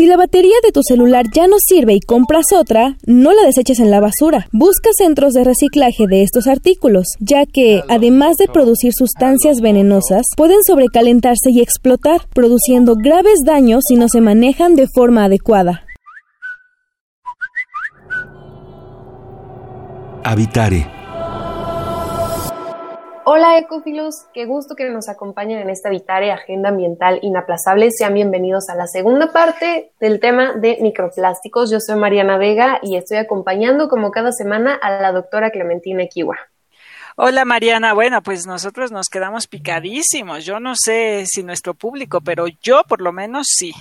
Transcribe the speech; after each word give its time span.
Si 0.00 0.06
la 0.06 0.16
batería 0.16 0.54
de 0.64 0.72
tu 0.72 0.80
celular 0.82 1.26
ya 1.30 1.46
no 1.46 1.56
sirve 1.58 1.92
y 1.92 2.00
compras 2.00 2.46
otra, 2.56 2.96
no 3.04 3.34
la 3.34 3.42
deseches 3.42 3.80
en 3.80 3.90
la 3.90 4.00
basura. 4.00 4.48
Busca 4.50 4.88
centros 4.96 5.34
de 5.34 5.44
reciclaje 5.44 6.06
de 6.06 6.22
estos 6.22 6.46
artículos, 6.46 7.06
ya 7.20 7.44
que, 7.44 7.82
además 7.86 8.38
de 8.38 8.46
producir 8.46 8.92
sustancias 8.96 9.60
venenosas, 9.60 10.22
pueden 10.38 10.64
sobrecalentarse 10.64 11.50
y 11.50 11.60
explotar, 11.60 12.22
produciendo 12.32 12.94
graves 12.94 13.40
daños 13.44 13.82
si 13.86 13.96
no 13.96 14.08
se 14.08 14.22
manejan 14.22 14.74
de 14.74 14.86
forma 14.88 15.24
adecuada. 15.24 15.84
Habitare 20.24 20.99
Hola 23.24 23.58
ecófilos, 23.58 24.24
qué 24.32 24.46
gusto 24.46 24.74
que 24.74 24.88
nos 24.88 25.10
acompañen 25.10 25.58
en 25.58 25.68
esta 25.68 25.90
Vitare 25.90 26.32
Agenda 26.32 26.70
Ambiental 26.70 27.18
Inaplazable. 27.20 27.90
Sean 27.90 28.14
bienvenidos 28.14 28.70
a 28.70 28.74
la 28.74 28.86
segunda 28.86 29.30
parte 29.30 29.92
del 30.00 30.20
tema 30.20 30.54
de 30.54 30.78
microplásticos. 30.80 31.70
Yo 31.70 31.80
soy 31.80 31.96
Mariana 31.96 32.38
Vega 32.38 32.78
y 32.82 32.96
estoy 32.96 33.18
acompañando 33.18 33.88
como 33.90 34.10
cada 34.10 34.32
semana 34.32 34.74
a 34.74 35.02
la 35.02 35.12
doctora 35.12 35.50
Clementina 35.50 36.02
Equiwa. 36.02 36.38
Hola 37.16 37.44
Mariana, 37.44 37.92
bueno, 37.92 38.22
pues 38.22 38.46
nosotros 38.46 38.90
nos 38.90 39.08
quedamos 39.08 39.46
picadísimos. 39.46 40.46
Yo 40.46 40.58
no 40.58 40.72
sé 40.74 41.24
si 41.26 41.42
nuestro 41.42 41.74
público, 41.74 42.22
pero 42.22 42.46
yo 42.62 42.84
por 42.88 43.02
lo 43.02 43.12
menos 43.12 43.48
sí. 43.50 43.74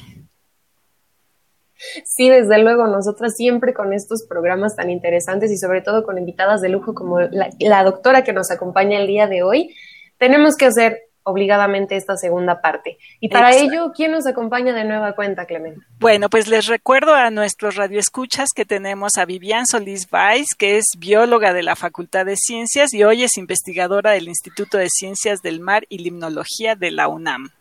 Sí, 2.03 2.29
desde 2.29 2.57
luego, 2.59 2.87
nosotras 2.87 3.35
siempre 3.35 3.73
con 3.73 3.93
estos 3.93 4.23
programas 4.27 4.75
tan 4.75 4.89
interesantes 4.89 5.51
y 5.51 5.57
sobre 5.57 5.81
todo 5.81 6.03
con 6.03 6.17
invitadas 6.17 6.61
de 6.61 6.69
lujo 6.69 6.93
como 6.93 7.19
la, 7.19 7.83
doctora 7.83 8.23
que 8.23 8.33
nos 8.33 8.51
acompaña 8.51 8.99
el 8.99 9.07
día 9.07 9.27
de 9.27 9.43
hoy, 9.43 9.75
tenemos 10.17 10.55
que 10.57 10.65
hacer 10.65 11.09
obligadamente 11.23 11.95
esta 11.95 12.17
segunda 12.17 12.59
parte. 12.61 12.97
Y 13.19 13.29
para 13.29 13.55
ello, 13.55 13.91
¿quién 13.95 14.11
nos 14.11 14.25
acompaña 14.25 14.73
de 14.73 14.83
nueva 14.83 15.13
cuenta, 15.13 15.45
Clemente? 15.45 15.81
Bueno, 15.99 16.29
pues 16.29 16.47
les 16.47 16.65
recuerdo 16.65 17.13
a 17.13 17.29
nuestros 17.29 17.75
radioescuchas 17.75 18.49
que 18.55 18.65
tenemos 18.65 19.17
a 19.17 19.25
Vivian 19.25 19.65
Solís 19.67 20.09
Valls, 20.09 20.55
que 20.57 20.77
es 20.77 20.85
bióloga 20.97 21.53
de 21.53 21.63
la 21.63 21.75
Facultad 21.75 22.25
de 22.25 22.35
Ciencias 22.35 22.93
y 22.93 23.03
hoy 23.03 23.23
es 23.23 23.37
investigadora 23.37 24.11
del 24.11 24.27
Instituto 24.27 24.77
de 24.77 24.87
Ciencias 24.89 25.41
del 25.41 25.59
Mar 25.59 25.85
y 25.87 25.99
Limnología 25.99 26.75
de 26.75 26.91
la 26.91 27.07
UNAM. 27.07 27.51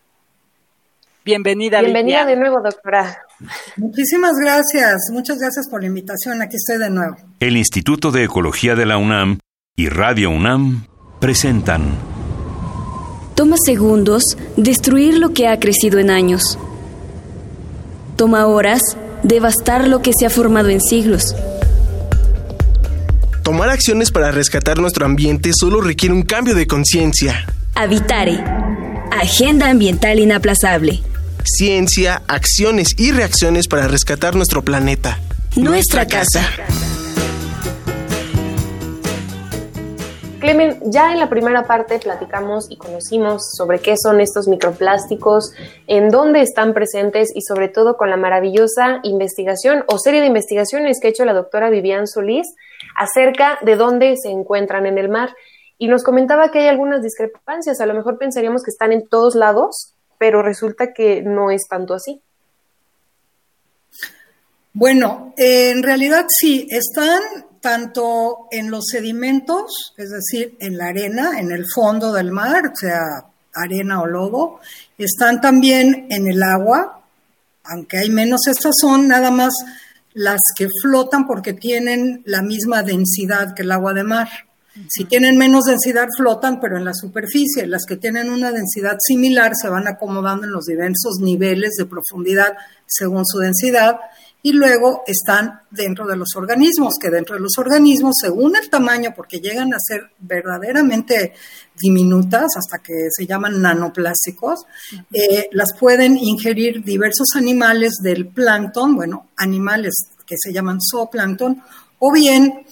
Bienvenida. 1.28 1.82
Bienvenida 1.82 2.24
de 2.24 2.36
nuevo, 2.36 2.56
doctora. 2.64 3.18
Muchísimas 3.76 4.32
gracias. 4.42 5.10
Muchas 5.12 5.38
gracias 5.38 5.68
por 5.68 5.82
la 5.82 5.88
invitación. 5.88 6.40
Aquí 6.40 6.56
estoy 6.56 6.78
de 6.78 6.88
nuevo. 6.88 7.16
El 7.38 7.58
Instituto 7.58 8.10
de 8.10 8.24
Ecología 8.24 8.74
de 8.74 8.86
la 8.86 8.96
UNAM 8.96 9.38
y 9.76 9.90
Radio 9.90 10.30
UNAM 10.30 10.86
presentan. 11.20 11.82
Toma 13.34 13.56
segundos 13.62 14.38
destruir 14.56 15.18
lo 15.18 15.34
que 15.34 15.48
ha 15.48 15.60
crecido 15.60 15.98
en 15.98 16.08
años. 16.08 16.58
Toma 18.16 18.46
horas 18.46 18.80
devastar 19.22 19.86
lo 19.86 20.00
que 20.00 20.12
se 20.18 20.24
ha 20.24 20.30
formado 20.30 20.70
en 20.70 20.80
siglos. 20.80 21.36
Tomar 23.42 23.68
acciones 23.68 24.10
para 24.10 24.30
rescatar 24.30 24.78
nuestro 24.78 25.04
ambiente 25.04 25.50
solo 25.52 25.82
requiere 25.82 26.14
un 26.14 26.22
cambio 26.22 26.54
de 26.54 26.66
conciencia. 26.66 27.44
Habitare. 27.74 28.42
Agenda 29.10 29.68
Ambiental 29.68 30.20
Inaplazable 30.20 31.02
ciencia, 31.56 32.22
acciones 32.28 32.88
y 32.96 33.12
reacciones 33.12 33.68
para 33.68 33.88
rescatar 33.88 34.36
nuestro 34.36 34.62
planeta. 34.62 35.18
Nuestra 35.56 36.06
casa. 36.06 36.48
Clemen, 40.40 40.78
ya 40.84 41.12
en 41.12 41.18
la 41.18 41.28
primera 41.28 41.64
parte 41.64 41.98
platicamos 41.98 42.70
y 42.70 42.76
conocimos 42.76 43.42
sobre 43.56 43.80
qué 43.80 43.96
son 44.00 44.20
estos 44.20 44.46
microplásticos, 44.46 45.52
en 45.88 46.10
dónde 46.10 46.42
están 46.42 46.74
presentes 46.74 47.30
y 47.34 47.42
sobre 47.42 47.68
todo 47.68 47.96
con 47.96 48.08
la 48.08 48.16
maravillosa 48.16 49.00
investigación 49.02 49.82
o 49.88 49.98
serie 49.98 50.20
de 50.20 50.28
investigaciones 50.28 51.00
que 51.00 51.08
ha 51.08 51.10
hecho 51.10 51.24
la 51.24 51.32
doctora 51.32 51.70
Vivian 51.70 52.06
Solís 52.06 52.46
acerca 52.96 53.58
de 53.62 53.74
dónde 53.74 54.14
se 54.16 54.30
encuentran 54.30 54.86
en 54.86 54.98
el 54.98 55.08
mar. 55.08 55.34
Y 55.76 55.88
nos 55.88 56.04
comentaba 56.04 56.50
que 56.50 56.60
hay 56.60 56.68
algunas 56.68 57.02
discrepancias, 57.02 57.80
a 57.80 57.86
lo 57.86 57.94
mejor 57.94 58.16
pensaríamos 58.18 58.62
que 58.62 58.70
están 58.70 58.92
en 58.92 59.08
todos 59.08 59.34
lados, 59.34 59.96
pero 60.18 60.42
resulta 60.42 60.92
que 60.92 61.22
no 61.22 61.50
es 61.50 61.66
tanto 61.68 61.94
así. 61.94 62.20
Bueno, 64.72 65.34
en 65.36 65.82
realidad 65.82 66.26
sí, 66.28 66.68
están 66.70 67.20
tanto 67.60 68.46
en 68.50 68.70
los 68.70 68.84
sedimentos, 68.86 69.94
es 69.96 70.10
decir, 70.10 70.56
en 70.60 70.76
la 70.76 70.86
arena, 70.86 71.40
en 71.40 71.50
el 71.50 71.64
fondo 71.74 72.12
del 72.12 72.30
mar, 72.30 72.70
o 72.72 72.76
sea, 72.76 73.00
arena 73.54 74.00
o 74.02 74.06
lodo, 74.06 74.60
están 74.96 75.40
también 75.40 76.06
en 76.10 76.28
el 76.28 76.42
agua, 76.42 77.00
aunque 77.64 77.98
hay 77.98 78.10
menos, 78.10 78.46
estas 78.46 78.74
son 78.80 79.08
nada 79.08 79.30
más 79.30 79.52
las 80.14 80.40
que 80.56 80.68
flotan 80.82 81.26
porque 81.26 81.52
tienen 81.52 82.22
la 82.24 82.42
misma 82.42 82.82
densidad 82.82 83.54
que 83.54 83.62
el 83.62 83.72
agua 83.72 83.92
de 83.92 84.04
mar. 84.04 84.28
Si 84.88 85.04
tienen 85.04 85.36
menos 85.36 85.64
densidad 85.64 86.06
flotan, 86.16 86.60
pero 86.60 86.76
en 86.76 86.84
la 86.84 86.94
superficie. 86.94 87.66
Las 87.66 87.84
que 87.86 87.96
tienen 87.96 88.30
una 88.30 88.52
densidad 88.52 88.98
similar 89.00 89.52
se 89.60 89.68
van 89.68 89.88
acomodando 89.88 90.44
en 90.44 90.52
los 90.52 90.66
diversos 90.66 91.18
niveles 91.20 91.74
de 91.76 91.86
profundidad 91.86 92.56
según 92.86 93.26
su 93.26 93.38
densidad 93.38 93.96
y 94.40 94.52
luego 94.52 95.02
están 95.06 95.62
dentro 95.70 96.06
de 96.06 96.16
los 96.16 96.28
organismos, 96.36 96.94
que 97.00 97.10
dentro 97.10 97.34
de 97.34 97.40
los 97.40 97.58
organismos, 97.58 98.14
según 98.20 98.56
el 98.56 98.70
tamaño, 98.70 99.12
porque 99.14 99.40
llegan 99.40 99.74
a 99.74 99.78
ser 99.80 100.10
verdaderamente 100.20 101.34
diminutas, 101.78 102.46
hasta 102.56 102.78
que 102.78 103.08
se 103.10 103.26
llaman 103.26 103.60
nanoplásticos, 103.60 104.60
eh, 105.12 105.48
las 105.52 105.74
pueden 105.78 106.16
ingerir 106.16 106.84
diversos 106.84 107.28
animales 107.34 107.94
del 108.02 108.28
plancton, 108.28 108.94
bueno, 108.94 109.28
animales 109.36 109.94
que 110.24 110.36
se 110.38 110.52
llaman 110.52 110.78
zooplancton, 110.80 111.60
o 111.98 112.12
bien 112.12 112.64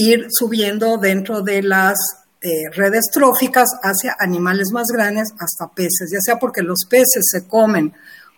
ir 0.00 0.28
subiendo 0.30 0.96
dentro 0.96 1.42
de 1.42 1.60
las 1.60 1.98
eh, 2.40 2.70
redes 2.72 3.06
tróficas 3.12 3.66
hacia 3.82 4.14
animales 4.20 4.68
más 4.72 4.86
grandes, 4.94 5.32
hasta 5.40 5.74
peces, 5.74 6.10
ya 6.12 6.20
sea 6.20 6.38
porque 6.38 6.62
los 6.62 6.84
peces 6.88 7.24
se 7.28 7.48
comen 7.48 7.92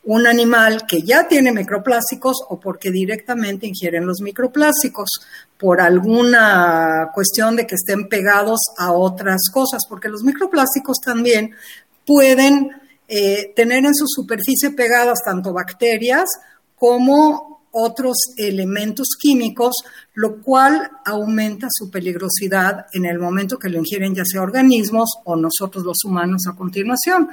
un 0.04 0.26
animal 0.26 0.86
que 0.88 1.02
ya 1.02 1.28
tiene 1.28 1.52
microplásticos 1.52 2.38
o 2.48 2.58
porque 2.58 2.90
directamente 2.90 3.66
ingieren 3.66 4.06
los 4.06 4.22
microplásticos 4.22 5.10
por 5.58 5.82
alguna 5.82 7.10
cuestión 7.12 7.56
de 7.56 7.66
que 7.66 7.74
estén 7.74 8.08
pegados 8.08 8.60
a 8.78 8.92
otras 8.92 9.42
cosas, 9.52 9.82
porque 9.86 10.08
los 10.08 10.22
microplásticos 10.22 10.96
también 11.04 11.50
pueden 12.06 12.70
eh, 13.06 13.52
tener 13.54 13.84
en 13.84 13.94
su 13.94 14.06
superficie 14.06 14.70
pegadas 14.70 15.18
tanto 15.22 15.52
bacterias 15.52 16.24
como 16.76 17.49
otros 17.72 18.16
elementos 18.36 19.08
químicos, 19.20 19.74
lo 20.14 20.40
cual 20.42 20.90
aumenta 21.04 21.68
su 21.70 21.90
peligrosidad 21.90 22.86
en 22.92 23.04
el 23.04 23.18
momento 23.18 23.58
que 23.58 23.68
lo 23.68 23.78
ingieren 23.78 24.14
ya 24.14 24.24
sea 24.24 24.42
organismos 24.42 25.10
o 25.24 25.36
nosotros 25.36 25.84
los 25.84 26.04
humanos 26.04 26.42
a 26.48 26.56
continuación. 26.56 27.28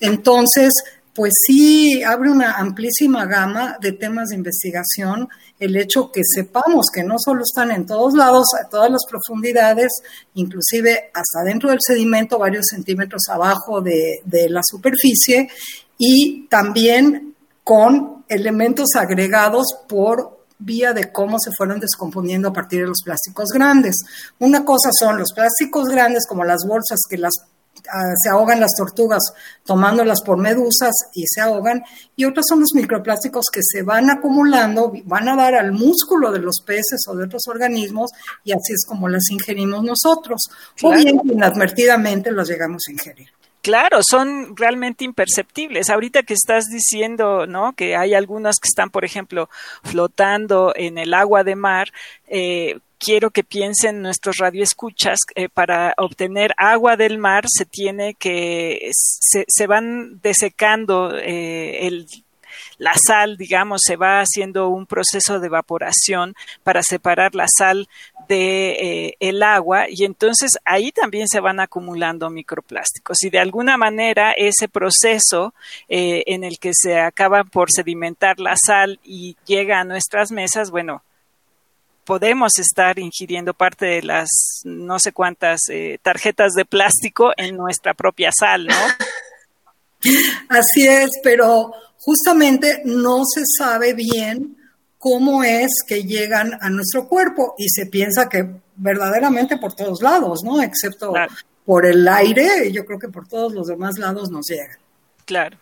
Entonces, 0.00 0.72
pues 1.14 1.32
sí 1.46 2.02
abre 2.02 2.30
una 2.30 2.52
amplísima 2.52 3.26
gama 3.26 3.76
de 3.80 3.92
temas 3.92 4.28
de 4.28 4.36
investigación 4.36 5.28
el 5.60 5.76
hecho 5.76 6.10
que 6.10 6.22
sepamos 6.24 6.86
que 6.92 7.04
no 7.04 7.16
solo 7.18 7.42
están 7.42 7.70
en 7.70 7.86
todos 7.86 8.14
lados, 8.14 8.46
a 8.60 8.68
todas 8.68 8.90
las 8.90 9.02
profundidades, 9.08 9.92
inclusive 10.34 11.10
hasta 11.14 11.44
dentro 11.44 11.70
del 11.70 11.78
sedimento, 11.80 12.38
varios 12.38 12.66
centímetros 12.70 13.22
abajo 13.28 13.80
de, 13.80 14.22
de 14.24 14.48
la 14.48 14.60
superficie, 14.64 15.48
y 15.98 16.48
también 16.48 17.34
con 17.62 18.21
elementos 18.32 18.88
agregados 18.96 19.66
por 19.88 20.42
vía 20.64 20.92
de 20.92 21.12
cómo 21.12 21.38
se 21.38 21.50
fueron 21.56 21.80
descomponiendo 21.80 22.48
a 22.48 22.52
partir 22.52 22.80
de 22.80 22.88
los 22.88 23.02
plásticos 23.04 23.48
grandes. 23.52 23.96
Una 24.38 24.64
cosa 24.64 24.90
son 24.98 25.18
los 25.18 25.32
plásticos 25.34 25.88
grandes, 25.88 26.26
como 26.26 26.44
las 26.44 26.64
bolsas 26.66 27.00
que 27.08 27.18
las 27.18 27.32
ah, 27.88 28.14
se 28.22 28.30
ahogan 28.30 28.60
las 28.60 28.72
tortugas 28.76 29.22
tomándolas 29.64 30.22
por 30.22 30.38
medusas 30.38 30.92
y 31.14 31.24
se 31.26 31.40
ahogan, 31.40 31.82
y 32.16 32.24
otros 32.24 32.46
son 32.48 32.60
los 32.60 32.70
microplásticos 32.74 33.46
que 33.52 33.60
se 33.62 33.82
van 33.82 34.10
acumulando, 34.10 34.92
van 35.04 35.28
a 35.28 35.36
dar 35.36 35.54
al 35.54 35.72
músculo 35.72 36.30
de 36.30 36.40
los 36.40 36.60
peces 36.64 37.00
o 37.08 37.16
de 37.16 37.24
otros 37.24 37.42
organismos, 37.48 38.10
y 38.44 38.52
así 38.52 38.72
es 38.72 38.84
como 38.86 39.08
las 39.08 39.28
ingerimos 39.30 39.82
nosotros, 39.82 40.40
o 40.82 40.92
bien 40.92 41.20
inadvertidamente 41.24 42.30
las 42.30 42.48
llegamos 42.48 42.82
a 42.88 42.92
ingerir. 42.92 43.28
Claro, 43.62 44.00
son 44.02 44.56
realmente 44.56 45.04
imperceptibles. 45.04 45.88
Ahorita 45.88 46.24
que 46.24 46.34
estás 46.34 46.64
diciendo, 46.66 47.46
¿no? 47.46 47.74
Que 47.74 47.94
hay 47.94 48.12
algunas 48.12 48.58
que 48.58 48.66
están, 48.66 48.90
por 48.90 49.04
ejemplo, 49.04 49.48
flotando 49.84 50.72
en 50.74 50.98
el 50.98 51.14
agua 51.14 51.44
de 51.44 51.54
mar, 51.54 51.92
eh, 52.26 52.80
quiero 52.98 53.30
que 53.30 53.44
piensen 53.44 54.02
nuestros 54.02 54.38
radioescuchas, 54.38 55.20
eh, 55.36 55.48
para 55.48 55.94
obtener 55.96 56.54
agua 56.56 56.96
del 56.96 57.18
mar 57.18 57.44
se 57.48 57.64
tiene 57.64 58.14
que, 58.14 58.90
se, 58.92 59.44
se 59.46 59.66
van 59.68 60.20
desecando 60.22 61.16
eh, 61.16 61.86
el 61.86 62.06
la 62.82 62.94
sal, 63.00 63.36
digamos, 63.36 63.82
se 63.84 63.94
va 63.94 64.18
haciendo 64.18 64.68
un 64.68 64.86
proceso 64.86 65.38
de 65.38 65.46
evaporación 65.46 66.34
para 66.64 66.82
separar 66.82 67.32
la 67.36 67.46
sal 67.46 67.88
de 68.26 68.70
eh, 68.70 69.16
el 69.20 69.44
agua 69.44 69.86
y 69.88 70.04
entonces 70.04 70.50
ahí 70.64 70.90
también 70.90 71.28
se 71.28 71.38
van 71.38 71.60
acumulando 71.60 72.28
microplásticos 72.28 73.22
y 73.22 73.30
de 73.30 73.38
alguna 73.38 73.76
manera 73.76 74.32
ese 74.32 74.68
proceso 74.68 75.54
eh, 75.88 76.24
en 76.26 76.42
el 76.42 76.58
que 76.58 76.72
se 76.74 76.98
acaba 76.98 77.44
por 77.44 77.70
sedimentar 77.70 78.40
la 78.40 78.56
sal 78.56 78.98
y 79.04 79.36
llega 79.46 79.78
a 79.78 79.84
nuestras 79.84 80.32
mesas, 80.32 80.72
bueno, 80.72 81.04
podemos 82.04 82.58
estar 82.58 82.98
ingiriendo 82.98 83.54
parte 83.54 83.86
de 83.86 84.02
las 84.02 84.28
no 84.64 84.98
sé 84.98 85.12
cuántas 85.12 85.60
eh, 85.68 86.00
tarjetas 86.02 86.54
de 86.54 86.64
plástico 86.64 87.30
en 87.36 87.56
nuestra 87.56 87.94
propia 87.94 88.32
sal, 88.36 88.66
¿no? 88.66 88.74
Así 90.48 90.88
es, 90.88 91.10
pero 91.22 91.70
justamente 92.04 92.82
no 92.84 93.22
se 93.24 93.42
sabe 93.58 93.94
bien 93.94 94.56
cómo 94.98 95.42
es 95.42 95.70
que 95.86 96.02
llegan 96.02 96.58
a 96.60 96.68
nuestro 96.68 97.08
cuerpo 97.08 97.54
y 97.58 97.68
se 97.68 97.86
piensa 97.86 98.28
que 98.28 98.48
verdaderamente 98.76 99.56
por 99.56 99.74
todos 99.74 100.02
lados, 100.02 100.40
¿no? 100.44 100.60
Excepto 100.62 101.12
por 101.64 101.86
el 101.86 102.06
aire, 102.08 102.70
yo 102.72 102.84
creo 102.84 102.98
que 102.98 103.08
por 103.08 103.28
todos 103.28 103.52
los 103.52 103.68
demás 103.68 103.98
lados 103.98 104.30
nos 104.30 104.46
llegan. 104.48 104.76
Claro. 105.24 105.56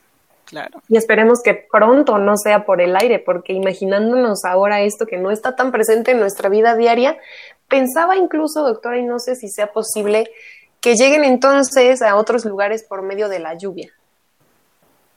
Claro. 0.46 0.82
Y 0.88 0.96
esperemos 0.96 1.42
que 1.44 1.54
pronto 1.70 2.18
no 2.18 2.36
sea 2.36 2.64
por 2.64 2.80
el 2.80 2.96
aire, 2.96 3.20
porque 3.20 3.52
imaginándonos 3.52 4.44
ahora 4.44 4.80
esto 4.80 5.06
que 5.06 5.16
no 5.16 5.30
está 5.30 5.54
tan 5.54 5.70
presente 5.70 6.10
en 6.10 6.18
nuestra 6.18 6.48
vida 6.48 6.74
diaria, 6.74 7.16
pensaba 7.68 8.16
incluso, 8.16 8.62
doctora, 8.62 8.98
y 8.98 9.04
no 9.04 9.20
sé 9.20 9.36
si 9.36 9.48
sea 9.48 9.72
posible, 9.72 10.28
que 10.80 10.96
lleguen 10.96 11.22
entonces 11.22 12.02
a 12.02 12.16
otros 12.16 12.44
lugares 12.44 12.82
por 12.82 13.02
medio 13.02 13.28
de 13.28 13.38
la 13.38 13.56
lluvia. 13.56 13.92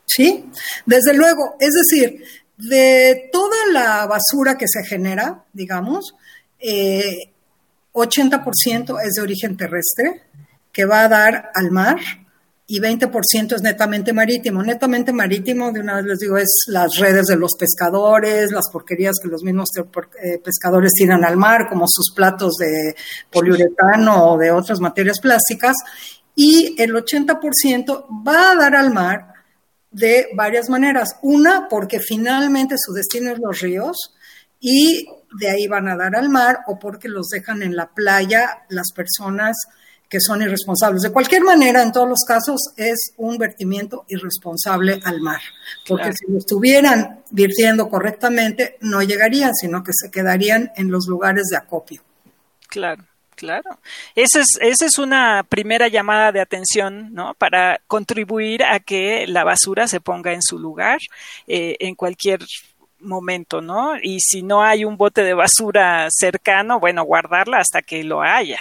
Sí, 0.05 0.49
desde 0.85 1.13
luego. 1.13 1.55
Es 1.59 1.73
decir, 1.73 2.23
de 2.57 3.29
toda 3.31 3.55
la 3.71 4.05
basura 4.05 4.57
que 4.57 4.67
se 4.67 4.83
genera, 4.83 5.45
digamos, 5.53 6.15
80% 6.61 8.99
eh, 8.99 9.03
es 9.05 9.13
de 9.13 9.21
origen 9.21 9.55
terrestre, 9.57 10.21
que 10.71 10.85
va 10.85 11.01
a 11.01 11.09
dar 11.09 11.51
al 11.53 11.71
mar, 11.71 11.97
y 12.65 12.79
20% 12.79 13.55
es 13.55 13.61
netamente 13.61 14.13
marítimo. 14.13 14.63
Netamente 14.63 15.11
marítimo, 15.11 15.71
de 15.71 15.81
una 15.81 15.97
vez 15.97 16.05
les 16.05 16.19
digo, 16.19 16.37
es 16.37 16.49
las 16.67 16.97
redes 16.97 17.25
de 17.25 17.35
los 17.35 17.51
pescadores, 17.59 18.51
las 18.51 18.69
porquerías 18.71 19.15
que 19.21 19.27
los 19.27 19.43
mismos 19.43 19.69
eh, 19.77 20.39
pescadores 20.43 20.93
tiran 20.93 21.25
al 21.25 21.37
mar, 21.37 21.67
como 21.69 21.85
sus 21.87 22.13
platos 22.15 22.55
de 22.55 22.95
poliuretano 23.31 24.31
o 24.31 24.37
de 24.37 24.51
otras 24.51 24.79
materias 24.79 25.19
plásticas, 25.19 25.75
y 26.35 26.81
el 26.81 26.93
80% 26.93 28.05
va 28.25 28.51
a 28.51 28.55
dar 28.55 28.75
al 28.75 28.93
mar 28.93 29.32
de 29.93 30.27
varias 30.35 30.69
maneras. 30.69 31.15
Una, 31.21 31.67
porque 31.69 31.99
finalmente 31.99 32.75
su 32.77 32.91
destino 32.93 33.31
es 33.31 33.39
los 33.39 33.61
ríos 33.61 34.13
y 34.59 35.07
de 35.39 35.49
ahí 35.49 35.67
van 35.67 35.87
a 35.87 35.95
dar 35.95 36.15
al 36.15 36.29
mar 36.29 36.59
o 36.67 36.77
porque 36.77 37.07
los 37.07 37.29
dejan 37.29 37.63
en 37.63 37.75
la 37.75 37.93
playa 37.93 38.63
las 38.69 38.91
personas 38.91 39.55
que 40.09 40.19
son 40.19 40.43
irresponsables. 40.43 41.01
De 41.01 41.11
cualquier 41.11 41.43
manera, 41.43 41.81
en 41.81 41.91
todos 41.91 42.07
los 42.07 42.23
casos, 42.27 42.59
es 42.77 43.13
un 43.17 43.39
vertimiento 43.39 44.05
irresponsable 44.07 44.99
al 45.05 45.21
mar, 45.21 45.41
porque 45.87 46.13
si 46.13 46.31
lo 46.31 46.37
estuvieran 46.37 47.23
virtiendo 47.31 47.89
correctamente, 47.89 48.77
no 48.81 49.01
llegarían, 49.01 49.55
sino 49.55 49.83
que 49.83 49.91
se 49.91 50.11
quedarían 50.11 50.71
en 50.75 50.91
los 50.91 51.07
lugares 51.07 51.45
de 51.49 51.57
acopio. 51.57 52.03
Claro. 52.67 53.03
Claro, 53.35 53.79
esa 54.15 54.41
es, 54.41 54.57
esa 54.61 54.85
es 54.85 54.97
una 54.97 55.43
primera 55.47 55.87
llamada 55.87 56.31
de 56.31 56.41
atención, 56.41 57.13
¿no? 57.13 57.33
Para 57.33 57.81
contribuir 57.87 58.63
a 58.63 58.79
que 58.79 59.25
la 59.27 59.43
basura 59.43 59.87
se 59.87 59.99
ponga 59.99 60.33
en 60.33 60.41
su 60.41 60.59
lugar 60.59 60.99
eh, 61.47 61.75
en 61.79 61.95
cualquier 61.95 62.39
momento, 62.99 63.61
¿no? 63.61 63.95
Y 64.01 64.19
si 64.19 64.43
no 64.43 64.63
hay 64.63 64.85
un 64.85 64.97
bote 64.97 65.23
de 65.23 65.33
basura 65.33 66.07
cercano, 66.09 66.79
bueno, 66.79 67.03
guardarla 67.03 67.57
hasta 67.57 67.81
que 67.81 68.03
lo 68.03 68.21
haya. 68.21 68.59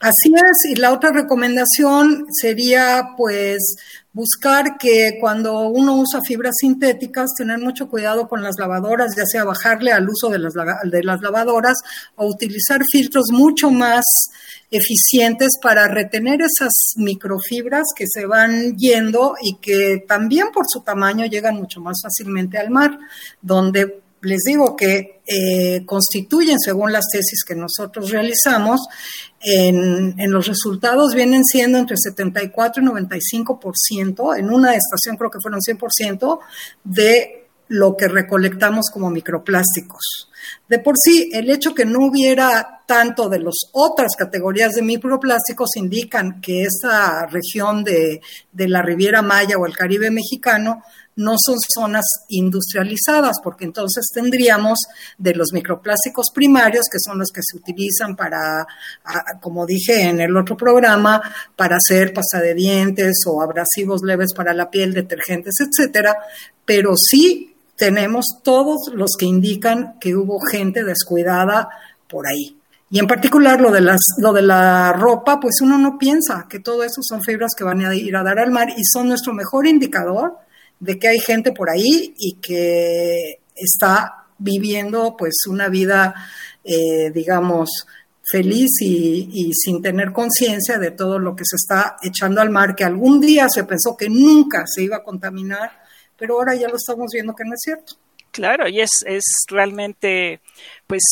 Así 0.00 0.32
es, 0.34 0.70
y 0.70 0.76
la 0.76 0.92
otra 0.92 1.10
recomendación 1.12 2.26
sería, 2.30 3.10
pues, 3.16 3.76
buscar 4.18 4.76
que 4.80 5.16
cuando 5.20 5.68
uno 5.68 5.94
usa 5.94 6.20
fibras 6.26 6.56
sintéticas, 6.58 7.34
tener 7.38 7.60
mucho 7.60 7.88
cuidado 7.88 8.26
con 8.26 8.42
las 8.42 8.56
lavadoras, 8.58 9.14
ya 9.16 9.22
sea 9.24 9.44
bajarle 9.44 9.92
al 9.92 10.08
uso 10.08 10.28
de 10.28 10.40
las, 10.40 10.54
de 10.54 11.04
las 11.04 11.20
lavadoras 11.20 11.78
o 12.16 12.26
utilizar 12.26 12.80
filtros 12.90 13.26
mucho 13.30 13.70
más 13.70 14.04
eficientes 14.72 15.50
para 15.62 15.86
retener 15.86 16.40
esas 16.42 16.72
microfibras 16.96 17.84
que 17.94 18.06
se 18.12 18.26
van 18.26 18.76
yendo 18.76 19.34
y 19.40 19.58
que 19.58 20.04
también 20.08 20.48
por 20.52 20.64
su 20.68 20.80
tamaño 20.80 21.26
llegan 21.26 21.54
mucho 21.54 21.80
más 21.80 22.00
fácilmente 22.02 22.58
al 22.58 22.70
mar, 22.70 22.98
donde 23.40 24.00
les 24.22 24.42
digo 24.44 24.74
que 24.76 25.20
eh, 25.26 25.84
constituyen, 25.86 26.58
según 26.58 26.92
las 26.92 27.04
tesis 27.12 27.44
que 27.46 27.54
nosotros 27.54 28.10
realizamos, 28.10 28.80
en, 29.40 30.14
los 30.30 30.46
resultados 30.46 31.14
vienen 31.14 31.44
siendo 31.44 31.78
entre 31.78 31.96
74 31.96 32.82
y 32.82 32.86
95%, 32.86 34.38
en 34.38 34.50
una 34.50 34.74
estación 34.74 35.16
creo 35.16 35.30
que 35.30 35.38
fueron 35.40 35.60
100%, 35.60 36.40
de 36.84 37.46
lo 37.68 37.96
que 37.96 38.08
recolectamos 38.08 38.86
como 38.90 39.10
microplásticos. 39.10 40.30
De 40.68 40.78
por 40.78 40.94
sí, 40.96 41.30
el 41.32 41.50
hecho 41.50 41.74
que 41.74 41.84
no 41.84 42.06
hubiera 42.06 42.82
tanto 42.86 43.28
de 43.28 43.40
las 43.40 43.54
otras 43.72 44.12
categorías 44.16 44.72
de 44.72 44.82
microplásticos 44.82 45.76
indican 45.76 46.40
que 46.40 46.62
esa 46.62 47.26
región 47.26 47.84
de, 47.84 48.22
de 48.52 48.68
la 48.68 48.80
Riviera 48.80 49.20
Maya 49.20 49.58
o 49.58 49.66
el 49.66 49.76
Caribe 49.76 50.10
mexicano 50.10 50.82
no 51.18 51.34
son 51.36 51.56
zonas 51.74 52.04
industrializadas, 52.28 53.38
porque 53.42 53.64
entonces 53.64 54.06
tendríamos 54.14 54.78
de 55.18 55.34
los 55.34 55.48
microplásticos 55.52 56.26
primarios, 56.32 56.86
que 56.90 56.98
son 57.04 57.18
los 57.18 57.30
que 57.34 57.40
se 57.42 57.56
utilizan 57.56 58.14
para, 58.14 58.64
como 59.40 59.66
dije 59.66 60.02
en 60.02 60.20
el 60.20 60.36
otro 60.36 60.56
programa, 60.56 61.20
para 61.56 61.76
hacer 61.76 62.12
pasta 62.14 62.40
de 62.40 62.54
dientes 62.54 63.16
o 63.26 63.42
abrasivos 63.42 64.02
leves 64.02 64.32
para 64.32 64.54
la 64.54 64.70
piel, 64.70 64.94
detergentes, 64.94 65.54
etcétera, 65.58 66.16
pero 66.64 66.94
sí 66.96 67.56
tenemos 67.74 68.26
todos 68.44 68.92
los 68.94 69.16
que 69.18 69.26
indican 69.26 69.98
que 69.98 70.14
hubo 70.14 70.38
gente 70.40 70.84
descuidada 70.84 71.68
por 72.08 72.28
ahí. 72.28 72.56
Y 72.90 73.00
en 73.00 73.08
particular 73.08 73.60
lo 73.60 73.72
de, 73.72 73.80
las, 73.80 74.00
lo 74.18 74.32
de 74.32 74.42
la 74.42 74.92
ropa, 74.92 75.40
pues 75.40 75.56
uno 75.62 75.78
no 75.78 75.98
piensa 75.98 76.46
que 76.48 76.60
todo 76.60 76.84
eso 76.84 77.02
son 77.02 77.22
fibras 77.22 77.52
que 77.56 77.64
van 77.64 77.84
a 77.84 77.94
ir 77.94 78.14
a 78.14 78.22
dar 78.22 78.38
al 78.38 78.52
mar 78.52 78.68
y 78.70 78.84
son 78.84 79.08
nuestro 79.08 79.34
mejor 79.34 79.66
indicador 79.66 80.38
de 80.80 80.98
que 80.98 81.08
hay 81.08 81.18
gente 81.18 81.52
por 81.52 81.70
ahí 81.70 82.14
y 82.18 82.34
que 82.34 83.40
está 83.54 84.26
viviendo 84.38 85.16
pues 85.16 85.34
una 85.48 85.68
vida, 85.68 86.14
eh, 86.64 87.10
digamos, 87.12 87.86
feliz 88.30 88.70
y, 88.82 89.50
sin 89.54 89.80
tener 89.82 90.12
conciencia 90.12 90.78
de 90.78 90.90
todo 90.90 91.18
lo 91.18 91.34
que 91.34 91.44
se 91.44 91.56
está 91.56 91.96
echando 92.02 92.40
al 92.40 92.50
mar, 92.50 92.74
que 92.74 92.84
algún 92.84 93.20
día 93.20 93.48
se 93.48 93.64
pensó 93.64 93.96
que 93.96 94.08
nunca 94.10 94.64
se 94.66 94.82
iba 94.82 94.96
a 94.96 95.02
contaminar, 95.02 95.72
pero 96.16 96.34
ahora 96.34 96.54
ya 96.54 96.68
lo 96.68 96.76
estamos 96.76 97.06
viendo 97.12 97.34
que 97.34 97.44
no 97.44 97.54
es 97.54 97.60
cierto. 97.62 97.94
Claro, 98.30 98.68
y 98.68 98.80
es, 98.80 98.90
es 99.06 99.24
realmente 99.48 100.40
pues 100.86 101.02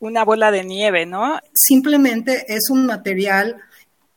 una 0.00 0.24
bola 0.24 0.50
de 0.50 0.64
nieve, 0.64 1.06
¿no? 1.06 1.38
Simplemente 1.54 2.44
es 2.48 2.68
un 2.68 2.84
material 2.84 3.56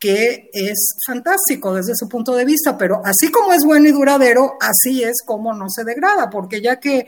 que 0.00 0.48
es 0.52 0.96
fantástico 1.06 1.74
desde 1.74 1.94
su 1.94 2.08
punto 2.08 2.34
de 2.34 2.46
vista, 2.46 2.76
pero 2.78 3.02
así 3.04 3.30
como 3.30 3.52
es 3.52 3.62
bueno 3.64 3.86
y 3.86 3.92
duradero, 3.92 4.54
así 4.58 5.04
es 5.04 5.18
como 5.24 5.52
no 5.52 5.68
se 5.68 5.84
degrada, 5.84 6.30
porque 6.30 6.62
ya 6.62 6.80
que 6.80 7.06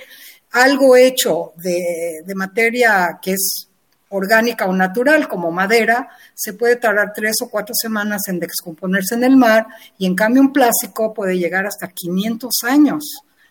algo 0.50 0.94
hecho 0.94 1.52
de, 1.56 2.22
de 2.24 2.34
materia 2.34 3.18
que 3.22 3.32
es 3.32 3.68
orgánica 4.10 4.66
o 4.66 4.74
natural, 4.74 5.26
como 5.26 5.50
madera, 5.50 6.10
se 6.34 6.52
puede 6.52 6.76
tardar 6.76 7.12
tres 7.14 7.36
o 7.42 7.48
cuatro 7.48 7.74
semanas 7.74 8.20
en 8.28 8.38
descomponerse 8.38 9.14
en 9.14 9.24
el 9.24 9.36
mar 9.36 9.66
y 9.96 10.04
en 10.04 10.14
cambio 10.14 10.42
un 10.42 10.52
plástico 10.52 11.14
puede 11.14 11.38
llegar 11.38 11.66
hasta 11.66 11.88
500 11.88 12.52
años 12.64 13.04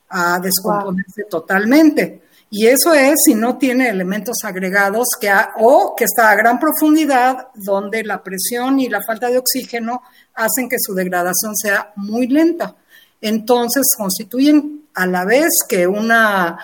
a 0.10 0.39
descomponerse 0.39 1.24
totalmente. 1.29 2.21
Y 2.53 2.67
eso 2.67 2.93
es 2.93 3.15
si 3.25 3.34
no 3.34 3.58
tiene 3.58 3.88
elementos 3.88 4.36
agregados 4.43 5.08
que 5.22 5.31
o 5.58 5.96
que 5.96 6.03
está 6.03 6.29
a 6.29 6.36
gran 6.36 6.60
profundidad, 6.60 7.48
donde 7.55 8.03
la 8.03 8.22
presión 8.22 8.77
y 8.77 8.89
la 8.89 9.00
falta 9.08 9.29
de 9.29 9.38
oxígeno 9.38 10.01
hacen 10.34 10.67
que 10.67 10.75
su 10.77 10.93
degradación 10.93 11.55
sea 11.55 11.93
muy 11.96 12.27
lenta. 12.27 12.75
Entonces 13.22 13.84
constituyen 13.98 14.84
a 14.93 15.08
la 15.08 15.24
vez 15.24 15.48
que 15.65 15.88
una 15.88 16.58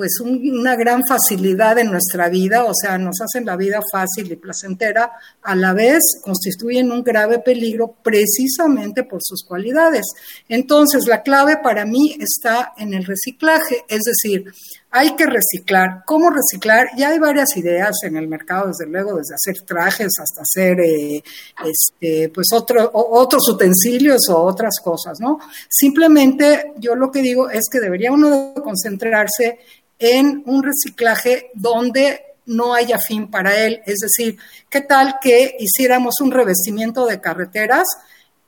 pues 0.00 0.20
una 0.20 0.76
gran 0.76 1.02
facilidad 1.06 1.78
en 1.78 1.90
nuestra 1.90 2.30
vida, 2.30 2.64
o 2.64 2.72
sea, 2.72 2.96
nos 2.96 3.20
hacen 3.20 3.44
la 3.44 3.56
vida 3.56 3.80
fácil 3.92 4.32
y 4.32 4.36
placentera, 4.36 5.12
a 5.42 5.54
la 5.54 5.74
vez 5.74 6.00
constituyen 6.22 6.90
un 6.92 7.02
grave 7.02 7.40
peligro 7.40 7.96
precisamente 8.02 9.02
por 9.02 9.20
sus 9.22 9.44
cualidades. 9.44 10.06
Entonces, 10.48 11.06
la 11.06 11.22
clave 11.22 11.58
para 11.62 11.84
mí 11.84 12.16
está 12.18 12.72
en 12.78 12.94
el 12.94 13.04
reciclaje, 13.04 13.84
es 13.88 14.00
decir, 14.02 14.50
hay 14.90 15.14
que 15.14 15.26
reciclar. 15.26 16.02
¿Cómo 16.04 16.30
reciclar? 16.30 16.88
Ya 16.96 17.10
hay 17.10 17.18
varias 17.18 17.56
ideas 17.56 17.96
en 18.02 18.16
el 18.16 18.26
mercado, 18.26 18.68
desde 18.68 18.90
luego, 18.90 19.16
desde 19.16 19.34
hacer 19.34 19.64
trajes 19.64 20.08
hasta 20.20 20.42
hacer 20.42 20.80
eh, 20.80 21.22
este, 21.64 22.28
pues 22.30 22.48
otro, 22.52 22.90
otros 22.92 23.48
utensilios 23.48 24.28
o 24.28 24.38
otras 24.42 24.74
cosas, 24.82 25.20
¿no? 25.20 25.38
Simplemente 25.68 26.72
yo 26.78 26.96
lo 26.96 27.10
que 27.10 27.22
digo 27.22 27.48
es 27.48 27.68
que 27.70 27.80
debería 27.80 28.10
uno 28.10 28.52
concentrarse 28.62 29.60
en 29.98 30.42
un 30.46 30.62
reciclaje 30.62 31.50
donde 31.54 32.24
no 32.46 32.74
haya 32.74 32.98
fin 32.98 33.30
para 33.30 33.56
él. 33.64 33.80
Es 33.86 33.98
decir, 34.00 34.38
¿qué 34.68 34.80
tal 34.80 35.16
que 35.22 35.56
hiciéramos 35.60 36.20
un 36.20 36.32
revestimiento 36.32 37.06
de 37.06 37.20
carreteras? 37.20 37.86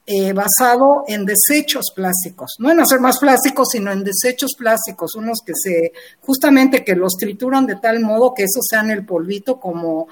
Eh, 0.04 0.32
basado 0.32 1.04
en 1.06 1.24
desechos 1.24 1.92
plásticos, 1.94 2.56
no 2.58 2.72
en 2.72 2.80
hacer 2.80 2.98
más 2.98 3.20
plásticos, 3.20 3.68
sino 3.70 3.92
en 3.92 4.02
desechos 4.02 4.50
plásticos, 4.58 5.14
unos 5.14 5.38
que 5.46 5.52
se, 5.54 5.92
justamente 6.20 6.84
que 6.84 6.96
los 6.96 7.12
trituran 7.12 7.66
de 7.66 7.76
tal 7.76 8.00
modo 8.00 8.34
que 8.34 8.42
eso 8.42 8.58
sea 8.68 8.80
en 8.80 8.90
el 8.90 9.06
polvito 9.06 9.60
como, 9.60 10.08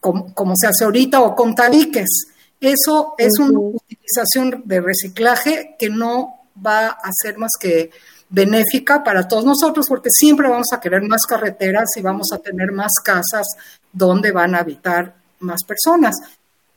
como, 0.00 0.54
se 0.56 0.68
hace 0.68 0.84
ahorita 0.84 1.20
o 1.20 1.36
con 1.36 1.54
tabiques. 1.54 2.28
Eso 2.58 3.14
es 3.18 3.38
una 3.38 3.58
utilización 3.58 4.62
de 4.64 4.80
reciclaje 4.80 5.76
que 5.78 5.90
no 5.90 6.44
va 6.66 6.88
a 6.88 7.10
ser 7.12 7.36
más 7.36 7.52
que 7.60 7.90
benéfica 8.30 9.04
para 9.04 9.28
todos 9.28 9.44
nosotros 9.44 9.84
porque 9.90 10.08
siempre 10.10 10.48
vamos 10.48 10.68
a 10.72 10.80
querer 10.80 11.02
más 11.02 11.26
carreteras 11.28 11.90
y 11.96 12.00
vamos 12.00 12.28
a 12.32 12.38
tener 12.38 12.72
más 12.72 12.92
casas 13.04 13.46
donde 13.92 14.32
van 14.32 14.54
a 14.54 14.60
habitar 14.60 15.16
más 15.40 15.64
personas. 15.64 16.16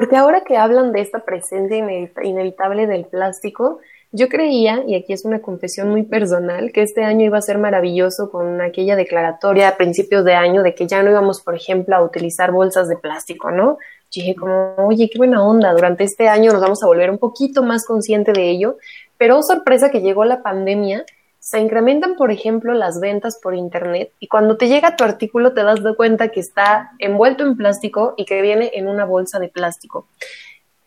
Porque 0.01 0.15
ahora 0.15 0.41
que 0.41 0.57
hablan 0.57 0.93
de 0.93 1.01
esta 1.01 1.19
presencia 1.19 1.77
inevitable 2.23 2.87
del 2.87 3.05
plástico, 3.05 3.81
yo 4.11 4.29
creía, 4.29 4.83
y 4.87 4.95
aquí 4.95 5.13
es 5.13 5.25
una 5.25 5.43
confesión 5.43 5.91
muy 5.91 6.01
personal, 6.01 6.71
que 6.71 6.81
este 6.81 7.03
año 7.03 7.27
iba 7.27 7.37
a 7.37 7.41
ser 7.43 7.59
maravilloso 7.59 8.31
con 8.31 8.61
aquella 8.61 8.95
declaratoria 8.95 9.67
a 9.67 9.77
principios 9.77 10.25
de 10.25 10.33
año 10.33 10.63
de 10.63 10.73
que 10.73 10.87
ya 10.87 11.03
no 11.03 11.11
íbamos, 11.11 11.41
por 11.41 11.53
ejemplo, 11.53 11.95
a 11.95 12.01
utilizar 12.01 12.51
bolsas 12.51 12.87
de 12.89 12.97
plástico, 12.97 13.51
¿no? 13.51 13.77
Yo 14.09 14.23
dije 14.23 14.35
como, 14.35 14.73
oye, 14.77 15.07
qué 15.07 15.19
buena 15.19 15.45
onda, 15.45 15.71
durante 15.71 16.03
este 16.03 16.27
año 16.27 16.51
nos 16.51 16.63
vamos 16.63 16.81
a 16.81 16.87
volver 16.87 17.11
un 17.11 17.19
poquito 17.19 17.61
más 17.61 17.85
consciente 17.85 18.33
de 18.33 18.49
ello, 18.49 18.77
pero 19.19 19.37
oh, 19.37 19.43
sorpresa 19.43 19.91
que 19.91 20.01
llegó 20.01 20.25
la 20.25 20.41
pandemia 20.41 21.05
se 21.41 21.59
incrementan, 21.59 22.15
por 22.15 22.31
ejemplo, 22.31 22.73
las 22.75 22.99
ventas 22.99 23.39
por 23.41 23.55
Internet 23.55 24.11
y 24.19 24.27
cuando 24.27 24.57
te 24.57 24.67
llega 24.67 24.95
tu 24.95 25.03
artículo 25.03 25.53
te 25.53 25.63
das 25.63 25.79
cuenta 25.97 26.29
que 26.29 26.39
está 26.39 26.91
envuelto 26.99 27.43
en 27.43 27.57
plástico 27.57 28.13
y 28.15 28.25
que 28.25 28.43
viene 28.43 28.71
en 28.75 28.87
una 28.87 29.05
bolsa 29.05 29.39
de 29.39 29.49
plástico. 29.49 30.07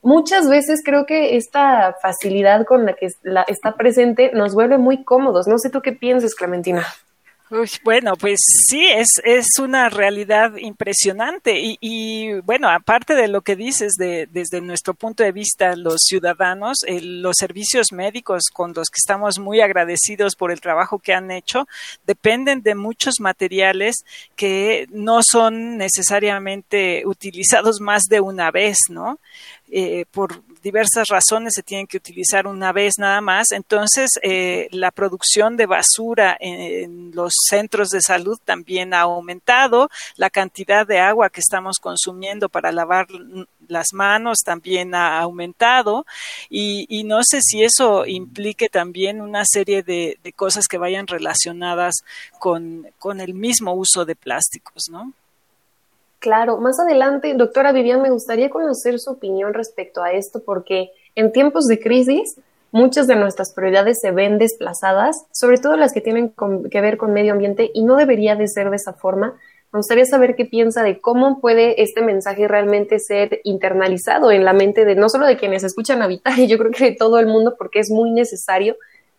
Muchas 0.01 0.49
veces 0.49 0.83
creo 0.85 1.07
que 1.07 1.37
esta 1.37 1.97
facilidad 2.01 2.65
con 2.67 2.87
la 2.87 2.95
que 2.95 3.09
está 3.49 3.75
presente 3.75 4.31
nos 4.33 4.55
vuelve 4.55 4.79
muy 4.79 5.03
cómodos. 5.03 5.49
No 5.49 5.59
sé 5.59 5.71
tú 5.71 5.83
qué 5.83 5.93
piensas, 5.93 6.37
Clementina 6.37 6.87
bueno, 7.85 8.17
pues 8.17 8.41
sí, 8.69 8.87
es, 8.87 9.09
es 9.25 9.47
una 9.61 9.89
realidad 9.89 10.57
impresionante 10.57 11.61
y, 11.61 11.79
y, 11.81 12.33
bueno, 12.41 12.69
aparte 12.69 13.15
de 13.15 13.29
lo 13.29 13.43
que 13.43 13.57
dices 13.57 13.93
de, 13.95 14.27
desde 14.31 14.61
nuestro 14.61 14.95
punto 14.95 15.23
de 15.23 15.33
vista, 15.33 15.77
los 15.77 16.03
ciudadanos, 16.07 16.79
los 16.89 17.37
servicios 17.39 17.93
médicos 17.93 18.45
con 18.53 18.73
los 18.73 18.89
que 18.89 18.99
estamos 18.99 19.39
muy 19.39 19.61
agradecidos 19.61 20.37
por 20.37 20.51
el 20.51 20.61
trabajo 20.61 20.99
que 20.99 21.15
han 21.15 21.31
hecho, 21.31 21.67
dependen 22.07 22.63
de 22.63 22.75
muchos 22.75 23.21
materiales 23.21 24.05
que 24.37 24.87
no 24.91 25.21
son 25.23 25.77
necesariamente 25.77 27.03
utilizados 27.07 27.81
más 27.81 28.03
de 28.05 28.21
una 28.21 28.51
vez, 28.51 28.79
¿no? 28.89 29.19
Eh, 29.71 30.05
por 30.11 30.43
diversas 30.65 31.09
razones 31.09 31.53
se 31.55 31.63
tienen 31.63 31.87
que 31.87 31.99
utilizar 31.99 32.47
una 32.47 32.73
vez 32.73 32.95
nada 32.99 33.21
más. 33.21 33.53
Entonces, 33.53 34.11
eh, 34.23 34.67
la 34.73 34.91
producción 34.91 35.57
de 35.57 35.67
basura 35.67 36.37
en, 36.41 37.13
los 37.15 37.35
centros 37.49 37.91
de 37.91 38.01
salud 38.01 38.39
también 38.45 38.95
ha 38.95 39.03
aumentado. 39.03 39.91
La 40.17 40.31
cantidad 40.31 40.87
de 40.87 40.99
agua 40.99 41.29
que 41.29 41.41
estamos 41.41 41.79
consumiendo 41.79 42.49
para 42.49 42.73
lavar 42.73 43.07
las 43.69 43.93
manos 43.93 44.39
también 44.45 44.95
ha 44.95 45.21
aumentado. 45.21 46.07
Y, 46.49 47.05
no 47.05 47.23
sé 47.23 47.41
si 47.43 47.63
eso 47.63 48.07
implique 48.07 48.71
también 48.71 49.21
una 49.21 49.45
serie 49.45 49.83
de, 49.83 50.19
de 50.25 50.33
cosas 50.33 50.67
que 50.67 50.79
vayan 50.79 51.07
relacionadas 51.07 51.97
con, 52.39 52.89
con 52.99 53.21
el 53.21 53.35
mismo 53.35 53.75
uso 53.75 54.07
de 54.07 54.17
plásticos, 54.17 54.85
¿no? 54.91 55.13
Claro, 56.25 56.57
más 56.57 56.81
adelante, 56.81 57.35
doctora 57.35 57.71
Vivian, 57.73 58.01
me 58.01 58.09
gustaría 58.09 58.49
conocer 58.49 58.99
su 58.99 59.11
opinión 59.11 59.53
respecto 59.53 60.03
a 60.03 60.13
esto, 60.13 60.43
porque 60.43 60.89
en 61.15 61.33
tiempos 61.33 61.67
de 61.67 61.79
crisis 61.79 62.41
muchas 62.73 63.07
de 63.07 63.15
nuestras 63.15 63.53
prioridades 63.53 64.01
se 64.01 64.11
ven 64.11 64.39
desplazadas, 64.39 65.27
sobre 65.33 65.59
todo 65.59 65.77
las 65.77 65.93
que 65.93 66.01
tienen 66.01 66.33
que 66.71 66.81
ver 66.81 66.97
con 66.97 67.13
medio 67.13 67.35
ambiente, 67.35 67.71
y 67.75 67.85
no 67.85 67.97
debería 67.97 68.37
de 68.37 68.49
ser 68.49 68.71
de 68.71 68.77
esa 68.77 68.95
forma. 68.95 69.35
Me 69.71 69.81
gustaría 69.81 70.07
saber 70.07 70.35
qué 70.35 70.47
piensa 70.47 70.83
de 70.83 70.99
cómo 70.99 71.43
puede 71.43 71.83
este 71.83 72.01
mensaje 72.01 72.49
realmente 72.49 73.01
ser 73.01 73.43
internalizado 73.45 74.33
en 74.33 74.47
la 74.47 74.55
mente 74.55 74.87
de 74.87 74.95
no 74.95 75.11
solo 75.11 75.27
de 75.27 75.37
quienes 75.37 75.63
escuchan 75.63 76.01
habitar, 76.01 76.37
yo 76.49 76.57
creo 76.57 76.71
que 76.71 76.85
de 76.85 76.97
todo 76.97 77.19
el 77.19 77.27
mundo, 77.27 77.55
porque 77.59 77.81
es 77.81 77.91
muy 77.91 78.11
necesario. 78.13 78.77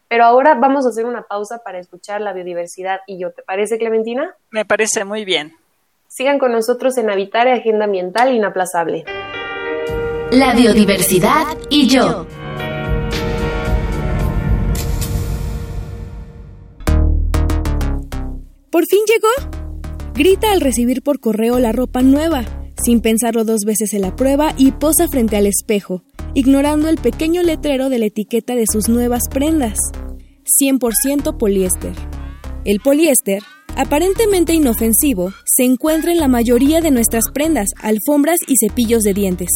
Pero 0.08 0.24
ahora 0.24 0.56
vamos 0.56 0.88
a 0.88 0.90
hacer 0.90 1.06
una 1.06 1.22
pausa 1.22 1.60
para 1.64 1.78
escuchar 1.78 2.20
la 2.22 2.34
biodiversidad 2.34 3.02
y 3.06 3.20
yo. 3.20 3.32
¿Te 3.32 3.44
parece, 3.44 3.78
Clementina? 3.78 4.34
Me 4.50 4.66
parece 4.66 5.06
muy 5.06 5.24
bien. 5.24 5.54
Sigan 6.18 6.40
con 6.40 6.54
nosotros 6.54 6.98
en 6.98 7.10
Habitar 7.10 7.50
Agenda 7.50 7.84
Ambiental 7.84 8.34
Inaplazable. 8.34 9.04
La 10.32 10.56
biodiversidad 10.56 11.44
y 11.70 11.90
yo. 11.90 12.26
¿Por 18.70 18.86
fin 18.86 19.02
llegó? 19.06 19.28
Grita 20.14 20.54
al 20.54 20.62
recibir 20.62 21.02
por 21.02 21.20
correo 21.20 21.60
la 21.60 21.74
ropa 21.74 22.02
nueva, 22.02 22.46
sin 22.82 23.02
pensarlo 23.02 23.44
dos 23.44 23.66
veces 23.66 23.94
en 23.94 24.00
la 24.00 24.16
prueba 24.16 24.54
y 24.56 24.72
posa 24.72 25.10
frente 25.10 25.36
al 25.36 25.48
espejo, 25.48 26.04
ignorando 26.34 26.88
el 26.88 26.96
pequeño 26.96 27.44
letrero 27.44 27.90
de 27.90 28.00
la 28.00 28.06
etiqueta 28.06 28.56
de 28.56 28.68
sus 28.72 28.88
nuevas 28.88 29.24
prendas. 29.30 29.78
100% 30.46 31.38
poliéster. 31.38 31.92
El 32.64 32.80
poliéster 32.80 33.44
aparentemente 33.76 34.54
inofensivo, 34.54 35.34
se 35.46 35.64
encuentra 35.64 36.12
en 36.12 36.20
la 36.20 36.28
mayoría 36.28 36.82
de 36.82 36.92
nuestras 36.92 37.26
prendas, 37.34 37.70
alfombras 37.82 38.40
y 38.48 38.56
cepillos 38.58 39.04
de 39.04 39.14
dientes. 39.14 39.50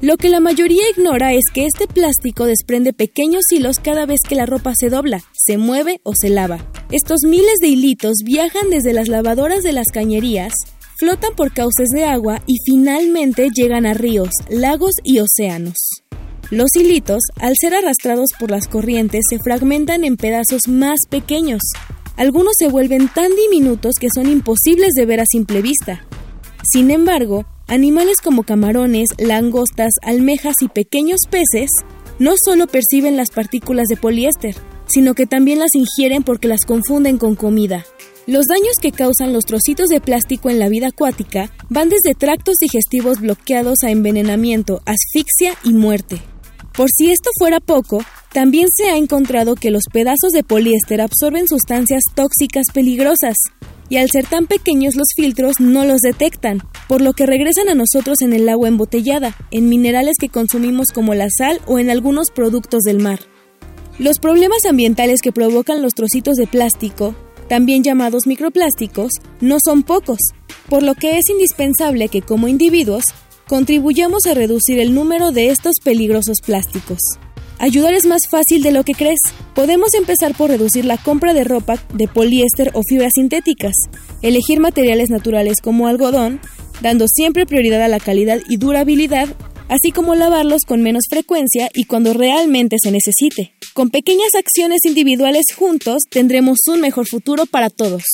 Lo 0.00 0.16
que 0.16 0.28
la 0.28 0.38
mayoría 0.38 0.88
ignora 0.90 1.32
es 1.32 1.42
que 1.52 1.66
este 1.66 1.88
plástico 1.88 2.46
desprende 2.46 2.92
pequeños 2.92 3.44
hilos 3.50 3.80
cada 3.80 4.06
vez 4.06 4.20
que 4.28 4.36
la 4.36 4.46
ropa 4.46 4.72
se 4.76 4.90
dobla, 4.90 5.22
se 5.32 5.58
mueve 5.58 6.00
o 6.04 6.12
se 6.14 6.28
lava. 6.28 6.64
Estos 6.92 7.22
miles 7.26 7.58
de 7.60 7.66
hilitos 7.66 8.18
viajan 8.24 8.70
desde 8.70 8.92
las 8.92 9.08
lavadoras 9.08 9.64
de 9.64 9.72
las 9.72 9.88
cañerías, 9.88 10.52
flotan 10.98 11.34
por 11.34 11.52
cauces 11.52 11.88
de 11.88 12.04
agua 12.04 12.42
y 12.46 12.58
finalmente 12.64 13.48
llegan 13.52 13.86
a 13.86 13.94
ríos, 13.94 14.30
lagos 14.48 14.94
y 15.02 15.18
océanos. 15.18 15.76
Los 16.50 16.74
hilitos, 16.76 17.20
al 17.36 17.54
ser 17.60 17.74
arrastrados 17.74 18.30
por 18.38 18.50
las 18.50 18.68
corrientes, 18.68 19.22
se 19.28 19.38
fragmentan 19.38 20.04
en 20.04 20.16
pedazos 20.16 20.66
más 20.66 21.00
pequeños, 21.10 21.60
algunos 22.18 22.54
se 22.58 22.68
vuelven 22.68 23.08
tan 23.08 23.30
diminutos 23.34 23.94
que 23.98 24.08
son 24.12 24.28
imposibles 24.28 24.92
de 24.94 25.06
ver 25.06 25.20
a 25.20 25.26
simple 25.26 25.62
vista. 25.62 26.04
Sin 26.68 26.90
embargo, 26.90 27.46
animales 27.68 28.16
como 28.22 28.42
camarones, 28.42 29.08
langostas, 29.18 29.92
almejas 30.02 30.56
y 30.60 30.68
pequeños 30.68 31.20
peces 31.30 31.70
no 32.18 32.34
solo 32.44 32.66
perciben 32.66 33.16
las 33.16 33.30
partículas 33.30 33.86
de 33.86 33.96
poliéster, 33.96 34.56
sino 34.88 35.14
que 35.14 35.26
también 35.26 35.60
las 35.60 35.76
ingieren 35.76 36.24
porque 36.24 36.48
las 36.48 36.64
confunden 36.66 37.18
con 37.18 37.36
comida. 37.36 37.86
Los 38.26 38.46
daños 38.46 38.74
que 38.82 38.90
causan 38.90 39.32
los 39.32 39.44
trocitos 39.44 39.88
de 39.88 40.00
plástico 40.00 40.50
en 40.50 40.58
la 40.58 40.68
vida 40.68 40.88
acuática 40.88 41.52
van 41.68 41.88
desde 41.88 42.14
tractos 42.14 42.56
digestivos 42.56 43.20
bloqueados 43.20 43.78
a 43.84 43.90
envenenamiento, 43.90 44.82
asfixia 44.86 45.54
y 45.62 45.72
muerte. 45.72 46.20
Por 46.78 46.90
si 46.96 47.10
esto 47.10 47.30
fuera 47.36 47.58
poco, 47.58 48.04
también 48.32 48.68
se 48.72 48.84
ha 48.88 48.96
encontrado 48.96 49.56
que 49.56 49.72
los 49.72 49.86
pedazos 49.92 50.30
de 50.32 50.44
poliéster 50.44 51.00
absorben 51.00 51.48
sustancias 51.48 52.04
tóxicas 52.14 52.66
peligrosas, 52.72 53.34
y 53.88 53.96
al 53.96 54.08
ser 54.08 54.26
tan 54.26 54.46
pequeños 54.46 54.94
los 54.94 55.08
filtros 55.16 55.58
no 55.58 55.84
los 55.84 55.98
detectan, 55.98 56.62
por 56.86 57.00
lo 57.00 57.14
que 57.14 57.26
regresan 57.26 57.68
a 57.68 57.74
nosotros 57.74 58.22
en 58.22 58.32
el 58.32 58.48
agua 58.48 58.68
embotellada, 58.68 59.36
en 59.50 59.68
minerales 59.68 60.18
que 60.20 60.28
consumimos 60.28 60.92
como 60.94 61.14
la 61.14 61.26
sal 61.36 61.60
o 61.66 61.80
en 61.80 61.90
algunos 61.90 62.30
productos 62.30 62.84
del 62.84 63.00
mar. 63.00 63.18
Los 63.98 64.20
problemas 64.20 64.64
ambientales 64.64 65.20
que 65.20 65.32
provocan 65.32 65.82
los 65.82 65.94
trocitos 65.94 66.36
de 66.36 66.46
plástico, 66.46 67.16
también 67.48 67.82
llamados 67.82 68.28
microplásticos, 68.28 69.10
no 69.40 69.56
son 69.60 69.82
pocos, 69.82 70.20
por 70.68 70.84
lo 70.84 70.94
que 70.94 71.18
es 71.18 71.28
indispensable 71.28 72.08
que 72.08 72.22
como 72.22 72.46
individuos 72.46 73.02
contribuyamos 73.48 74.26
a 74.26 74.34
reducir 74.34 74.78
el 74.78 74.94
número 74.94 75.32
de 75.32 75.48
estos 75.48 75.76
peligrosos 75.82 76.38
plásticos. 76.44 76.98
Ayudar 77.58 77.94
es 77.94 78.06
más 78.06 78.28
fácil 78.30 78.62
de 78.62 78.70
lo 78.70 78.84
que 78.84 78.94
crees. 78.94 79.18
Podemos 79.54 79.94
empezar 79.94 80.36
por 80.36 80.50
reducir 80.50 80.84
la 80.84 80.96
compra 80.96 81.34
de 81.34 81.42
ropa 81.42 81.82
de 81.92 82.06
poliéster 82.06 82.70
o 82.74 82.82
fibras 82.88 83.12
sintéticas, 83.14 83.74
elegir 84.22 84.60
materiales 84.60 85.10
naturales 85.10 85.60
como 85.60 85.88
algodón, 85.88 86.40
dando 86.82 87.06
siempre 87.08 87.46
prioridad 87.46 87.82
a 87.82 87.88
la 87.88 87.98
calidad 87.98 88.38
y 88.48 88.58
durabilidad, 88.58 89.28
así 89.68 89.90
como 89.90 90.14
lavarlos 90.14 90.62
con 90.66 90.82
menos 90.82 91.04
frecuencia 91.10 91.68
y 91.74 91.84
cuando 91.84 92.12
realmente 92.12 92.76
se 92.80 92.92
necesite. 92.92 93.54
Con 93.74 93.90
pequeñas 93.90 94.34
acciones 94.38 94.84
individuales 94.84 95.46
juntos 95.56 96.02
tendremos 96.08 96.58
un 96.68 96.80
mejor 96.80 97.08
futuro 97.08 97.46
para 97.46 97.70
todos. 97.70 98.04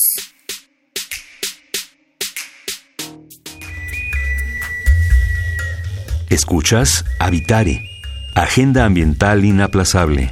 Escuchas 6.29 7.05
Habitare, 7.19 7.81
Agenda 8.33 8.85
Ambiental 8.85 9.45
Inaplazable. 9.45 10.31